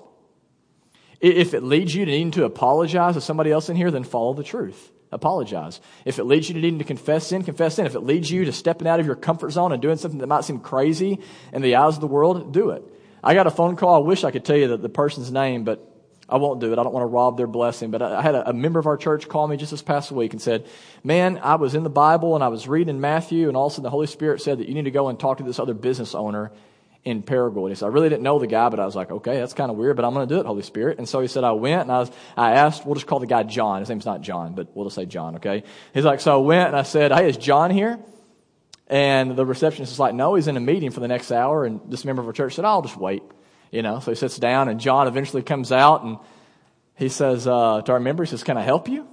If 1.22 1.54
it 1.54 1.64
leads 1.64 1.96
you 1.96 2.06
to 2.06 2.12
needing 2.12 2.32
to 2.32 2.46
apologize 2.46 3.16
to 3.16 3.22
somebody 3.22 3.52
else 3.52 3.70
in 3.70 3.76
here, 3.76 3.90
then 3.90 4.04
follow 4.04 4.34
the 4.34 4.44
truth. 4.44 4.92
Apologize. 5.12 5.80
If 6.04 6.20
it 6.20 6.26
leads 6.26 6.50
you 6.50 6.56
to 6.56 6.62
needing 6.62 6.80
to 6.80 6.86
confess 6.86 7.28
sin, 7.28 7.44
confess 7.44 7.76
sin. 7.76 7.86
If 7.86 7.96
it 7.96 8.02
leads 8.02 8.30
you 8.30 8.46
to 8.46 8.52
stepping 8.52 8.88
out 8.88 9.00
of 9.00 9.06
your 9.06 9.16
comfort 9.16 9.52
zone 9.52 9.72
and 9.72 9.82
doing 9.82 9.98
something 9.98 10.20
that 10.20 10.28
might 10.28 10.44
seem 10.44 10.60
crazy 10.60 11.20
in 11.54 11.62
the 11.62 11.76
eyes 11.78 11.96
of 11.96 12.02
the 12.02 12.08
world, 12.08 12.54
do 12.54 12.72
it. 12.72 12.84
I 13.24 13.34
got 13.34 13.48
a 13.48 13.52
phone 13.52 13.76
call. 13.76 13.96
I 13.96 14.06
wish 14.06 14.24
I 14.24 14.32
could 14.32 14.46
tell 14.46 14.58
you 14.58 14.68
the, 14.68 14.78
the 14.78 14.90
person's 14.90 15.32
name, 15.32 15.64
but 15.64 15.95
I 16.28 16.38
won't 16.38 16.60
do 16.60 16.74
it. 16.74 16.80
I 16.80 16.84
don't 16.84 16.94
want 16.94 17.04
to 17.04 17.08
rob 17.08 17.38
their 17.38 17.48
blessing. 17.48 17.92
But 17.92 18.02
I 18.02 18.22
had 18.22 18.34
a, 18.36 18.54
member 18.54 18.80
of 18.80 18.88
our 18.88 18.98
church 18.98 19.28
call 19.28 19.48
me 19.48 19.58
just 19.58 19.72
this 19.72 19.82
past 19.82 20.12
week 20.12 20.34
and 20.34 20.42
said, 20.42 20.68
Man, 21.04 21.40
I 21.44 21.56
was 21.56 21.76
in 21.76 21.84
the 21.84 21.90
Bible 21.90 22.34
and 22.36 22.44
I 22.44 22.48
was 22.48 22.68
reading 22.68 23.00
Matthew, 23.00 23.48
and 23.48 23.56
all 23.56 23.68
of 23.68 23.74
a 23.74 23.76
sudden 23.76 23.84
the 23.84 23.90
Holy 23.92 24.08
Spirit 24.08 24.42
said 24.42 24.58
that 24.58 24.68
you 24.68 24.74
need 24.74 24.86
to 24.86 24.92
go 24.92 25.10
and 25.10 25.20
talk 25.20 25.38
to 25.38 25.44
this 25.44 25.60
other 25.60 25.76
business 25.76 26.16
owner 26.16 26.52
in 27.04 27.22
Paragould. 27.22 27.70
He 27.70 27.76
said, 27.76 27.86
I 27.86 27.90
really 27.90 28.10
didn't 28.10 28.24
know 28.24 28.40
the 28.40 28.48
guy, 28.48 28.68
but 28.70 28.80
I 28.80 28.86
was 28.86 28.96
like, 28.96 29.12
okay, 29.12 29.38
that's 29.38 29.54
kind 29.54 29.70
of 29.70 29.78
weird, 29.78 29.96
but 29.96 30.04
I'm 30.04 30.16
going 30.16 30.28
to 30.28 30.34
do 30.34 30.40
it, 30.40 30.48
Holy 30.48 30.64
Spirit. 30.64 30.98
And 30.98 31.08
so 31.08 31.22
he 31.22 31.28
said, 31.28 31.44
I 31.44 31.52
went 31.52 31.84
and 31.84 31.92
I, 31.92 32.00
was, 32.00 32.12
I 32.36 32.54
asked, 32.54 32.84
we'll 32.84 32.96
just 32.96 33.06
call 33.06 33.20
the 33.20 33.28
guy 33.28 33.44
John. 33.44 33.82
His 33.82 33.90
name's 33.90 34.08
not 34.08 34.22
John, 34.22 34.56
but 34.56 34.76
we'll 34.76 34.86
just 34.86 34.96
say 34.96 35.06
John, 35.06 35.36
okay? 35.36 35.64
He's 35.94 36.04
like, 36.04 36.20
so 36.20 36.34
I 36.34 36.44
went 36.44 36.70
and 36.70 36.76
I 36.76 36.82
said, 36.82 37.12
hey, 37.12 37.30
is 37.30 37.38
John 37.38 37.70
here? 37.70 38.00
And 38.88 39.36
the 39.36 39.46
receptionist 39.46 39.92
is 39.92 40.00
like, 40.00 40.16
no, 40.16 40.34
he's 40.34 40.48
in 40.48 40.58
a 40.58 40.60
meeting 40.60 40.90
for 40.90 41.00
the 41.00 41.08
next 41.08 41.32
hour. 41.32 41.66
And 41.66 41.80
this 41.90 42.06
member 42.06 42.24
of 42.24 42.28
our 42.28 42.34
church 42.34 42.56
said, 42.56 42.66
I'll 42.66 42.82
just 42.82 42.98
wait. 42.98 43.22
You 43.76 43.82
know, 43.82 44.00
so 44.00 44.12
he 44.12 44.16
sits 44.16 44.38
down 44.38 44.70
and 44.70 44.80
John 44.80 45.06
eventually 45.06 45.44
comes 45.44 45.74
out 45.74 46.02
and 46.02 46.18
he 46.96 47.10
says 47.10 47.46
uh, 47.46 47.82
to 47.82 47.92
our 47.92 48.00
member, 48.00 48.24
he 48.24 48.30
says, 48.30 48.42
can 48.42 48.58
I 48.58 48.62
help 48.62 48.88
you? 48.88 49.06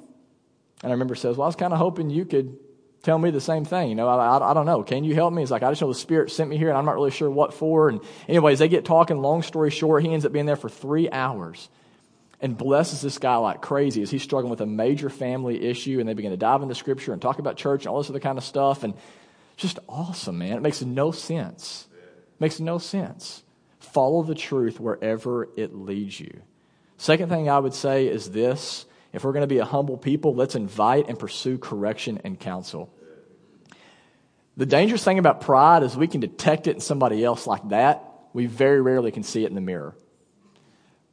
And 0.85 0.93
our 0.93 0.97
member 0.97 1.17
says, 1.17 1.37
well, 1.37 1.47
I 1.47 1.49
was 1.49 1.57
kind 1.57 1.73
of 1.73 1.81
hoping 1.81 2.11
you 2.11 2.25
could 2.25 2.57
tell 3.03 3.19
me 3.19 3.33
the 3.33 3.41
same 3.41 3.65
thing. 3.65 3.89
You 3.89 3.97
know, 3.97 4.07
I, 4.07 4.39
I, 4.39 4.51
I, 4.53 4.55
don't 4.55 4.67
know. 4.67 4.85
Can 4.85 5.03
you 5.03 5.17
help 5.17 5.35
me? 5.35 5.43
He's 5.43 5.51
like, 5.51 5.65
I 5.65 5.71
just 5.73 5.83
know 5.83 5.89
the 5.89 5.97
Spirit 5.97 6.31
sent 6.31 6.49
me 6.49 6.59
here 6.59 6.69
and 6.69 6.79
I'm 6.79 6.85
not 6.85 6.95
really 6.95 7.11
sure 7.11 7.29
what 7.29 7.55
for. 7.55 7.89
And 7.89 8.03
anyways, 8.29 8.61
they 8.61 8.69
get 8.69 8.85
talking. 8.85 9.21
Long 9.21 9.43
story 9.43 9.73
short, 9.73 10.05
he 10.05 10.13
ends 10.13 10.25
up 10.25 10.31
being 10.31 10.47
there 10.47 10.55
for 10.55 10.69
three 10.69 11.11
hours 11.11 11.69
and 12.41 12.57
blesses 12.57 13.01
this 13.01 13.19
guy 13.19 13.35
like 13.39 13.63
crazy 13.63 14.01
as 14.03 14.13
he's 14.13 14.23
struggling 14.23 14.51
with 14.53 14.61
a 14.61 14.67
major 14.67 15.11
family 15.11 15.61
issue. 15.65 15.99
And 15.99 16.09
they 16.09 16.15
begin 16.15 16.31
to 16.31 16.37
dive 16.37 16.63
into 16.63 16.77
scripture 16.77 17.13
and 17.13 17.21
talk 17.21 17.41
about 17.41 17.57
church 17.57 17.83
and 17.83 17.89
all 17.89 17.99
this 18.01 18.11
other 18.11 18.21
kind 18.21 18.39
of 18.39 18.45
stuff. 18.45 18.85
And 18.85 18.95
just 19.57 19.81
awesome, 19.89 20.39
man. 20.39 20.57
It 20.57 20.63
makes 20.63 20.83
no 20.83 21.11
sense. 21.11 21.89
It 21.93 22.41
makes 22.41 22.61
no 22.61 22.79
sense. 22.79 23.43
Follow 23.93 24.23
the 24.23 24.35
truth 24.35 24.81
wherever 24.81 25.49
it 25.57 25.75
leads 25.75 26.19
you. 26.19 26.43
Second 26.97 27.29
thing 27.29 27.51
I 27.51 27.59
would 27.59 27.75
say 27.75 28.07
is 28.07 28.31
this 28.31 28.87
if 29.13 29.25
we're 29.25 29.33
going 29.33 29.43
to 29.43 29.47
be 29.47 29.59
a 29.59 29.65
humble 29.65 29.97
people, 29.97 30.35
let's 30.35 30.55
invite 30.55 31.09
and 31.09 31.19
pursue 31.19 31.59
correction 31.59 32.21
and 32.25 32.39
counsel. 32.41 32.93
The 34.57 34.67
dangerous 34.67 35.05
thing 35.05 35.19
about 35.19 35.41
pride 35.41 35.83
is 35.83 35.97
we 35.97 36.09
can 36.09 36.21
detect 36.21 36.67
it 36.67 36.75
in 36.75 36.81
somebody 36.81 37.25
else 37.25 37.47
like 37.47 37.69
that. 37.69 38.05
We 38.33 38.47
very 38.47 38.81
rarely 38.81 39.11
can 39.11 39.23
see 39.23 39.45
it 39.45 39.49
in 39.49 39.55
the 39.55 39.61
mirror. 39.61 39.95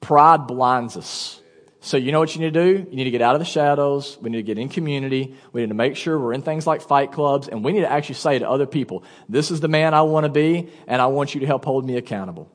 Pride 0.02 0.48
blinds 0.48 0.96
us. 0.96 1.42
So, 1.82 1.96
you 1.96 2.12
know 2.12 2.20
what 2.20 2.36
you 2.36 2.42
need 2.42 2.54
to 2.54 2.64
do? 2.64 2.90
You 2.90 2.96
need 2.96 3.06
to 3.06 3.12
get 3.12 3.22
out 3.22 3.36
of 3.36 3.40
the 3.40 3.46
shadows. 3.46 4.18
We 4.22 4.30
need 4.30 4.38
to 4.38 4.44
get 4.44 4.58
in 4.58 4.68
community. 4.68 5.36
We 5.54 5.62
need 5.62 5.70
to 5.70 5.74
make 5.76 5.96
sure 5.96 6.20
we're 6.20 6.34
in 6.34 6.42
things 6.42 6.68
like 6.68 6.82
fight 6.82 7.14
clubs. 7.14 7.48
And 7.48 7.64
we 7.64 7.72
need 7.72 7.82
to 7.82 7.92
actually 7.92 8.16
say 8.16 8.40
to 8.40 8.50
other 8.50 8.66
people, 8.66 9.04
This 9.30 9.50
is 9.50 9.62
the 9.62 9.70
man 9.70 9.94
I 9.94 10.02
want 10.02 10.26
to 10.26 10.30
be, 10.30 10.70
and 10.88 11.02
I 11.02 11.08
want 11.08 11.34
you 11.34 11.40
to 11.42 11.48
help 11.48 11.64
hold 11.64 11.86
me 11.86 11.96
accountable. 11.96 12.52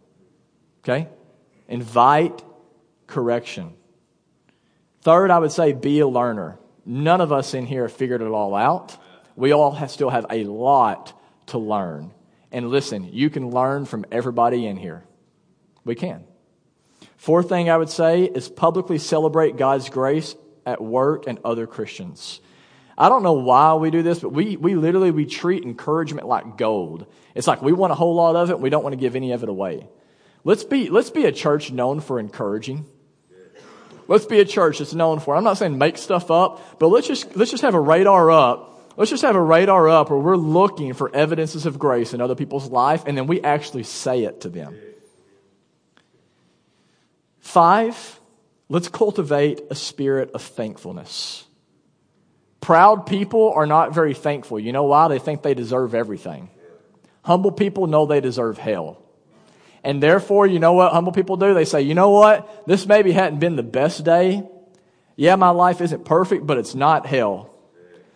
Okay? 0.84 1.08
Invite 1.66 2.42
correction. 3.06 3.72
Third, 5.00 5.30
I 5.30 5.38
would 5.38 5.52
say 5.52 5.72
be 5.72 6.00
a 6.00 6.06
learner. 6.06 6.58
None 6.84 7.20
of 7.20 7.32
us 7.32 7.54
in 7.54 7.66
here 7.66 7.88
figured 7.88 8.20
it 8.20 8.28
all 8.28 8.54
out. 8.54 8.96
We 9.36 9.52
all 9.52 9.72
have, 9.72 9.90
still 9.90 10.10
have 10.10 10.26
a 10.30 10.44
lot 10.44 11.18
to 11.46 11.58
learn. 11.58 12.12
And 12.52 12.68
listen, 12.68 13.08
you 13.12 13.30
can 13.30 13.50
learn 13.50 13.86
from 13.86 14.04
everybody 14.12 14.66
in 14.66 14.76
here. 14.76 15.02
We 15.84 15.94
can. 15.94 16.24
Fourth 17.16 17.48
thing 17.48 17.70
I 17.70 17.76
would 17.76 17.90
say 17.90 18.24
is 18.24 18.48
publicly 18.48 18.98
celebrate 18.98 19.56
God's 19.56 19.88
grace 19.88 20.36
at 20.66 20.82
work 20.82 21.26
and 21.26 21.38
other 21.44 21.66
Christians. 21.66 22.40
I 22.96 23.08
don't 23.08 23.22
know 23.22 23.32
why 23.32 23.74
we 23.74 23.90
do 23.90 24.02
this, 24.02 24.20
but 24.20 24.30
we, 24.30 24.56
we 24.56 24.76
literally 24.76 25.10
we 25.10 25.26
treat 25.26 25.64
encouragement 25.64 26.28
like 26.28 26.56
gold. 26.56 27.06
It's 27.34 27.46
like 27.46 27.60
we 27.60 27.72
want 27.72 27.92
a 27.92 27.96
whole 27.96 28.14
lot 28.14 28.36
of 28.36 28.50
it, 28.50 28.54
and 28.54 28.62
we 28.62 28.70
don't 28.70 28.84
want 28.84 28.92
to 28.92 29.00
give 29.00 29.16
any 29.16 29.32
of 29.32 29.42
it 29.42 29.48
away. 29.48 29.88
Let's 30.44 30.62
be, 30.62 30.90
let's 30.90 31.10
be 31.10 31.24
a 31.24 31.32
church 31.32 31.72
known 31.72 32.00
for 32.00 32.20
encouraging. 32.20 32.86
Let's 34.06 34.26
be 34.26 34.40
a 34.40 34.44
church 34.44 34.78
that's 34.78 34.94
known 34.94 35.20
for. 35.20 35.34
I'm 35.34 35.44
not 35.44 35.56
saying 35.56 35.78
make 35.78 35.96
stuff 35.96 36.30
up, 36.30 36.78
but 36.78 36.88
let's 36.88 37.06
just 37.06 37.34
let's 37.36 37.50
just 37.50 37.62
have 37.62 37.74
a 37.74 37.80
radar 37.80 38.30
up. 38.30 38.92
Let's 38.96 39.10
just 39.10 39.22
have 39.22 39.34
a 39.34 39.42
radar 39.42 39.88
up 39.88 40.10
where 40.10 40.18
we're 40.18 40.36
looking 40.36 40.92
for 40.92 41.14
evidences 41.14 41.66
of 41.66 41.78
grace 41.78 42.14
in 42.14 42.20
other 42.20 42.34
people's 42.34 42.70
life, 42.70 43.04
and 43.06 43.16
then 43.16 43.26
we 43.26 43.40
actually 43.40 43.82
say 43.82 44.24
it 44.24 44.42
to 44.42 44.48
them. 44.48 44.76
Five, 47.40 48.20
let's 48.68 48.88
cultivate 48.88 49.62
a 49.70 49.74
spirit 49.74 50.30
of 50.32 50.42
thankfulness. 50.42 51.44
Proud 52.60 53.06
people 53.06 53.52
are 53.54 53.66
not 53.66 53.94
very 53.94 54.14
thankful. 54.14 54.60
You 54.60 54.72
know 54.72 54.84
why? 54.84 55.08
They 55.08 55.18
think 55.18 55.42
they 55.42 55.54
deserve 55.54 55.94
everything. 55.94 56.50
Humble 57.22 57.52
people 57.52 57.86
know 57.86 58.06
they 58.06 58.20
deserve 58.20 58.58
hell. 58.58 59.03
And 59.84 60.02
therefore, 60.02 60.46
you 60.46 60.58
know 60.58 60.72
what 60.72 60.92
humble 60.92 61.12
people 61.12 61.36
do? 61.36 61.52
They 61.52 61.66
say, 61.66 61.82
you 61.82 61.94
know 61.94 62.08
what? 62.08 62.66
This 62.66 62.86
maybe 62.86 63.12
hadn't 63.12 63.38
been 63.38 63.54
the 63.54 63.62
best 63.62 64.02
day. 64.02 64.42
Yeah, 65.14 65.36
my 65.36 65.50
life 65.50 65.82
isn't 65.82 66.06
perfect, 66.06 66.46
but 66.46 66.56
it's 66.56 66.74
not 66.74 67.06
hell. 67.06 67.54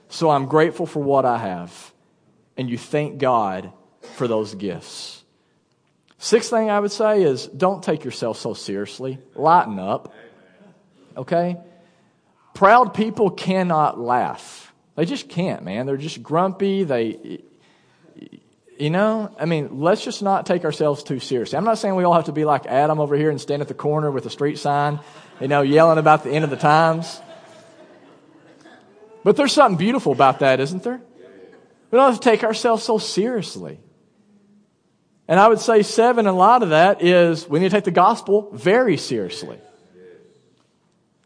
So 0.08 0.30
I'm 0.30 0.46
grateful 0.46 0.86
for 0.86 1.00
what 1.00 1.26
I 1.26 1.36
have. 1.36 1.92
And 2.56 2.70
you 2.70 2.78
thank 2.78 3.18
God 3.18 3.70
for 4.14 4.26
those 4.26 4.54
gifts. 4.54 5.22
Sixth 6.16 6.50
thing 6.50 6.70
I 6.70 6.80
would 6.80 6.90
say 6.90 7.22
is 7.22 7.46
don't 7.46 7.82
take 7.82 8.02
yourself 8.02 8.38
so 8.38 8.54
seriously. 8.54 9.18
Lighten 9.34 9.78
up. 9.78 10.12
Okay? 11.16 11.58
Proud 12.54 12.94
people 12.94 13.30
cannot 13.30 14.00
laugh. 14.00 14.72
They 14.96 15.04
just 15.04 15.28
can't, 15.28 15.62
man. 15.62 15.86
They're 15.86 15.96
just 15.96 16.22
grumpy. 16.22 16.82
They 16.82 17.42
you 18.78 18.90
know, 18.90 19.34
I 19.38 19.44
mean, 19.44 19.80
let's 19.80 20.04
just 20.04 20.22
not 20.22 20.46
take 20.46 20.64
ourselves 20.64 21.02
too 21.02 21.18
seriously. 21.18 21.56
I'm 21.56 21.64
not 21.64 21.78
saying 21.78 21.96
we 21.96 22.04
all 22.04 22.14
have 22.14 22.26
to 22.26 22.32
be 22.32 22.44
like 22.44 22.66
Adam 22.66 23.00
over 23.00 23.16
here 23.16 23.30
and 23.30 23.40
stand 23.40 23.60
at 23.60 23.68
the 23.68 23.74
corner 23.74 24.10
with 24.10 24.24
a 24.26 24.30
street 24.30 24.58
sign, 24.58 25.00
you 25.40 25.48
know, 25.48 25.62
yelling 25.62 25.98
about 25.98 26.22
the 26.22 26.30
end 26.30 26.44
of 26.44 26.50
the 26.50 26.56
times. 26.56 27.20
But 29.24 29.36
there's 29.36 29.52
something 29.52 29.76
beautiful 29.76 30.12
about 30.12 30.38
that, 30.40 30.60
isn't 30.60 30.84
there? 30.84 31.00
We 31.90 31.96
don't 31.96 32.12
have 32.12 32.20
to 32.20 32.30
take 32.30 32.44
ourselves 32.44 32.84
so 32.84 32.98
seriously. 32.98 33.80
And 35.26 35.40
I 35.40 35.48
would 35.48 35.60
say, 35.60 35.82
seven, 35.82 36.26
a 36.26 36.32
lot 36.32 36.62
of 36.62 36.70
that 36.70 37.02
is 37.02 37.48
we 37.48 37.58
need 37.58 37.70
to 37.70 37.76
take 37.76 37.84
the 37.84 37.90
gospel 37.90 38.48
very 38.52 38.96
seriously. 38.96 39.58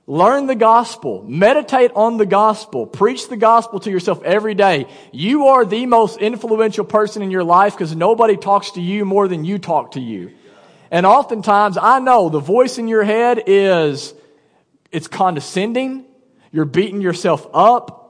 Learn 0.06 0.46
the 0.46 0.56
gospel. 0.56 1.24
Meditate 1.26 1.92
on 1.94 2.16
the 2.16 2.26
gospel. 2.26 2.86
Preach 2.86 3.28
the 3.28 3.36
gospel 3.36 3.78
to 3.80 3.90
yourself 3.90 4.22
every 4.24 4.54
day. 4.54 4.86
You 5.12 5.46
are 5.48 5.64
the 5.64 5.86
most 5.86 6.18
influential 6.18 6.84
person 6.84 7.22
in 7.22 7.30
your 7.30 7.44
life 7.44 7.74
because 7.74 7.94
nobody 7.94 8.36
talks 8.36 8.72
to 8.72 8.80
you 8.80 9.04
more 9.04 9.28
than 9.28 9.44
you 9.44 9.58
talk 9.58 9.92
to 9.92 10.00
you. 10.00 10.32
And 10.90 11.06
oftentimes, 11.06 11.78
I 11.80 12.00
know 12.00 12.28
the 12.28 12.40
voice 12.40 12.78
in 12.78 12.88
your 12.88 13.04
head 13.04 13.44
is, 13.46 14.12
it's 14.90 15.06
condescending. 15.06 16.04
You're 16.50 16.64
beating 16.64 17.00
yourself 17.00 17.46
up. 17.54 18.00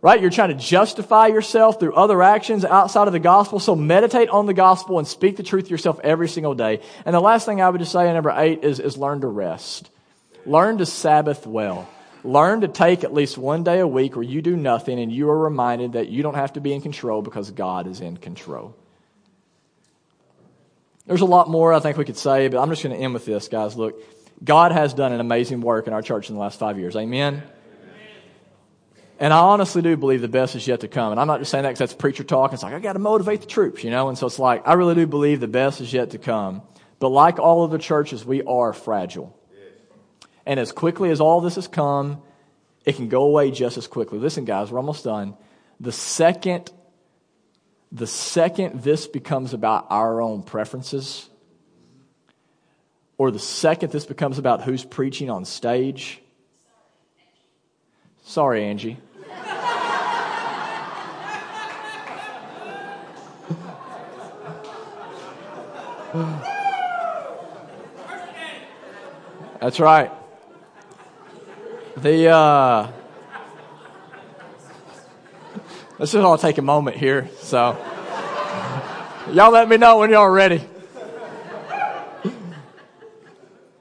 Right? 0.00 0.20
You're 0.20 0.30
trying 0.30 0.50
to 0.50 0.54
justify 0.54 1.26
yourself 1.26 1.80
through 1.80 1.94
other 1.94 2.22
actions 2.22 2.64
outside 2.64 3.08
of 3.08 3.12
the 3.12 3.18
gospel. 3.18 3.58
So 3.58 3.74
meditate 3.74 4.28
on 4.28 4.46
the 4.46 4.54
gospel 4.54 5.00
and 5.00 5.08
speak 5.08 5.36
the 5.36 5.42
truth 5.42 5.64
to 5.64 5.70
yourself 5.70 5.98
every 6.04 6.28
single 6.28 6.54
day. 6.54 6.80
And 7.04 7.12
the 7.12 7.20
last 7.20 7.44
thing 7.44 7.60
I 7.60 7.68
would 7.68 7.80
just 7.80 7.90
say, 7.90 8.10
number 8.12 8.32
eight, 8.34 8.62
is, 8.62 8.78
is 8.78 8.96
learn 8.96 9.22
to 9.22 9.26
rest. 9.26 9.90
Learn 10.48 10.78
to 10.78 10.86
Sabbath 10.86 11.46
well. 11.46 11.86
Learn 12.24 12.62
to 12.62 12.68
take 12.68 13.04
at 13.04 13.12
least 13.12 13.36
one 13.36 13.62
day 13.64 13.80
a 13.80 13.86
week 13.86 14.16
where 14.16 14.24
you 14.24 14.40
do 14.40 14.56
nothing 14.56 14.98
and 14.98 15.12
you 15.12 15.28
are 15.28 15.38
reminded 15.38 15.92
that 15.92 16.08
you 16.08 16.22
don't 16.22 16.34
have 16.34 16.54
to 16.54 16.60
be 16.60 16.72
in 16.72 16.80
control 16.80 17.20
because 17.20 17.50
God 17.50 17.86
is 17.86 18.00
in 18.00 18.16
control. 18.16 18.74
There's 21.06 21.20
a 21.20 21.26
lot 21.26 21.48
more 21.48 21.72
I 21.72 21.80
think 21.80 21.96
we 21.96 22.04
could 22.04 22.16
say, 22.16 22.48
but 22.48 22.60
I'm 22.60 22.70
just 22.70 22.82
going 22.82 22.96
to 22.96 23.02
end 23.02 23.14
with 23.14 23.24
this, 23.24 23.48
guys. 23.48 23.76
Look, 23.76 24.02
God 24.42 24.72
has 24.72 24.94
done 24.94 25.12
an 25.12 25.20
amazing 25.20 25.60
work 25.60 25.86
in 25.86 25.92
our 25.92 26.02
church 26.02 26.28
in 26.28 26.34
the 26.34 26.40
last 26.40 26.58
five 26.58 26.78
years. 26.78 26.96
Amen? 26.96 27.42
And 29.20 29.32
I 29.32 29.38
honestly 29.38 29.82
do 29.82 29.96
believe 29.96 30.20
the 30.20 30.28
best 30.28 30.54
is 30.54 30.66
yet 30.66 30.80
to 30.80 30.88
come. 30.88 31.12
And 31.12 31.20
I'm 31.20 31.26
not 31.26 31.40
just 31.40 31.50
saying 31.50 31.64
that 31.64 31.70
because 31.70 31.80
that's 31.80 31.94
preacher 31.94 32.24
talk. 32.24 32.52
It's 32.52 32.62
like, 32.62 32.72
I 32.72 32.78
got 32.78 32.94
to 32.94 33.00
motivate 33.00 33.40
the 33.40 33.48
troops, 33.48 33.84
you 33.84 33.90
know? 33.90 34.08
And 34.08 34.16
so 34.16 34.26
it's 34.26 34.38
like, 34.38 34.66
I 34.66 34.74
really 34.74 34.94
do 34.94 35.06
believe 35.06 35.40
the 35.40 35.48
best 35.48 35.80
is 35.80 35.92
yet 35.92 36.10
to 36.10 36.18
come. 36.18 36.62
But 37.00 37.10
like 37.10 37.38
all 37.38 37.64
of 37.64 37.70
the 37.70 37.78
churches, 37.78 38.24
we 38.24 38.42
are 38.44 38.72
fragile. 38.72 39.37
And 40.48 40.58
as 40.58 40.72
quickly 40.72 41.10
as 41.10 41.20
all 41.20 41.40
this 41.42 41.56
has 41.56 41.68
come, 41.68 42.22
it 42.86 42.96
can 42.96 43.10
go 43.10 43.24
away 43.24 43.50
just 43.50 43.76
as 43.76 43.86
quickly. 43.86 44.18
Listen, 44.18 44.46
guys, 44.46 44.72
we're 44.72 44.78
almost 44.78 45.04
done. 45.04 45.36
The 45.78 45.92
second, 45.92 46.72
the 47.92 48.06
second 48.06 48.82
this 48.82 49.06
becomes 49.06 49.52
about 49.52 49.88
our 49.90 50.22
own 50.22 50.42
preferences, 50.42 51.28
or 53.18 53.30
the 53.30 53.38
second 53.38 53.92
this 53.92 54.06
becomes 54.06 54.38
about 54.38 54.62
who's 54.62 54.86
preaching 54.86 55.28
on 55.28 55.44
stage. 55.44 56.22
Sorry, 58.22 58.64
Angie. 58.64 58.96
That's 69.60 69.78
right. 69.78 70.10
The 72.00 72.28
uh, 72.28 72.92
let's 75.98 76.12
just 76.12 76.16
all 76.16 76.38
take 76.38 76.58
a 76.58 76.62
moment 76.62 76.96
here. 76.96 77.28
So, 77.40 77.76
y'all 79.32 79.50
let 79.50 79.68
me 79.68 79.78
know 79.78 79.98
when 79.98 80.10
y'all 80.10 80.28
ready. 80.28 80.64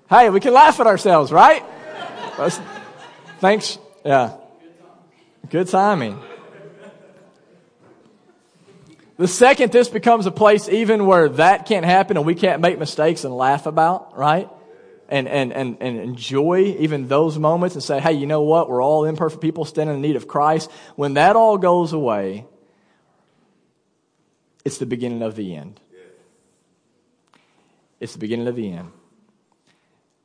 Hey, 0.09 0.31
we 0.31 0.39
can 0.39 0.51
laugh 0.51 0.79
at 0.79 0.87
ourselves, 0.87 1.31
right? 1.31 1.63
Let's, 2.39 2.59
thanks. 3.39 3.77
Yeah. 4.03 4.37
Good 5.51 5.67
timing. 5.67 6.19
The 9.17 9.27
second 9.27 9.71
this 9.71 9.89
becomes 9.89 10.25
a 10.25 10.31
place 10.31 10.67
even 10.69 11.05
where 11.05 11.29
that 11.29 11.67
can't 11.67 11.85
happen 11.85 12.17
and 12.17 12.25
we 12.25 12.33
can't 12.33 12.61
make 12.61 12.79
mistakes 12.79 13.25
and 13.25 13.35
laugh 13.35 13.67
about, 13.67 14.17
right? 14.17 14.49
And, 15.09 15.29
and, 15.29 15.53
and, 15.53 15.77
and 15.79 15.99
enjoy 15.99 16.75
even 16.79 17.07
those 17.07 17.39
moments 17.39 17.75
and 17.75 17.83
say, 17.83 18.01
hey, 18.01 18.11
you 18.11 18.25
know 18.25 18.41
what? 18.41 18.69
We're 18.69 18.83
all 18.83 19.05
imperfect 19.05 19.41
people 19.41 19.63
standing 19.63 19.95
in 19.95 20.01
need 20.01 20.17
of 20.17 20.27
Christ. 20.27 20.69
When 20.97 21.13
that 21.13 21.37
all 21.37 21.57
goes 21.57 21.93
away, 21.93 22.45
it's 24.65 24.79
the 24.79 24.85
beginning 24.85 25.21
of 25.21 25.37
the 25.37 25.55
end. 25.55 25.79
It's 28.01 28.13
the 28.13 28.19
beginning 28.19 28.47
of 28.47 28.57
the 28.57 28.69
end. 28.69 28.91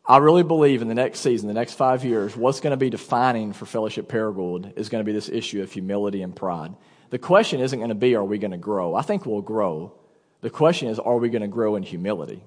I 0.05 0.17
really 0.17 0.43
believe 0.43 0.83
in 0.83 0.89
the 0.89 0.97
next 0.97 1.21
season, 1.21 1.47
the 1.47 1.55
next 1.55 1.75
five 1.75 2.05
years, 2.05 2.37
what's 2.37 2.59
going 2.59 2.73
to 2.73 2.77
be 2.77 2.91
defining 2.91 3.53
for 3.53 3.67
Fellowship 3.67 4.09
Paragould 4.09 4.77
is 4.77 4.89
going 4.89 5.01
to 5.01 5.07
be 5.07 5.13
this 5.13 5.29
issue 5.29 5.63
of 5.63 5.71
humility 5.71 6.23
and 6.23 6.35
pride. 6.35 6.75
The 7.11 7.19
question 7.19 7.61
isn't 7.61 7.79
going 7.79 7.91
to 7.91 7.95
be, 7.95 8.17
are 8.17 8.25
we 8.25 8.39
going 8.39 8.51
to 8.51 8.57
grow? 8.57 8.97
I 8.97 9.03
think 9.03 9.27
we'll 9.27 9.43
grow. 9.43 9.95
The 10.41 10.51
question 10.51 10.89
is, 10.89 10.99
are 10.99 11.19
we 11.19 11.29
going 11.29 11.43
to 11.43 11.49
grow 11.49 11.77
in 11.77 11.85
humility? 11.85 12.43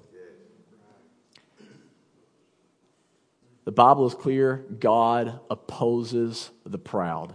The 3.66 3.72
Bible 3.72 4.06
is 4.06 4.14
clear 4.14 4.64
God 4.78 5.40
opposes 5.50 6.50
the 6.64 6.78
proud, 6.78 7.34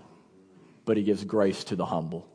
but 0.86 0.96
he 0.96 1.04
gives 1.04 1.26
grace 1.26 1.66
to 1.66 1.76
the 1.76 1.86
humble. 1.86 2.31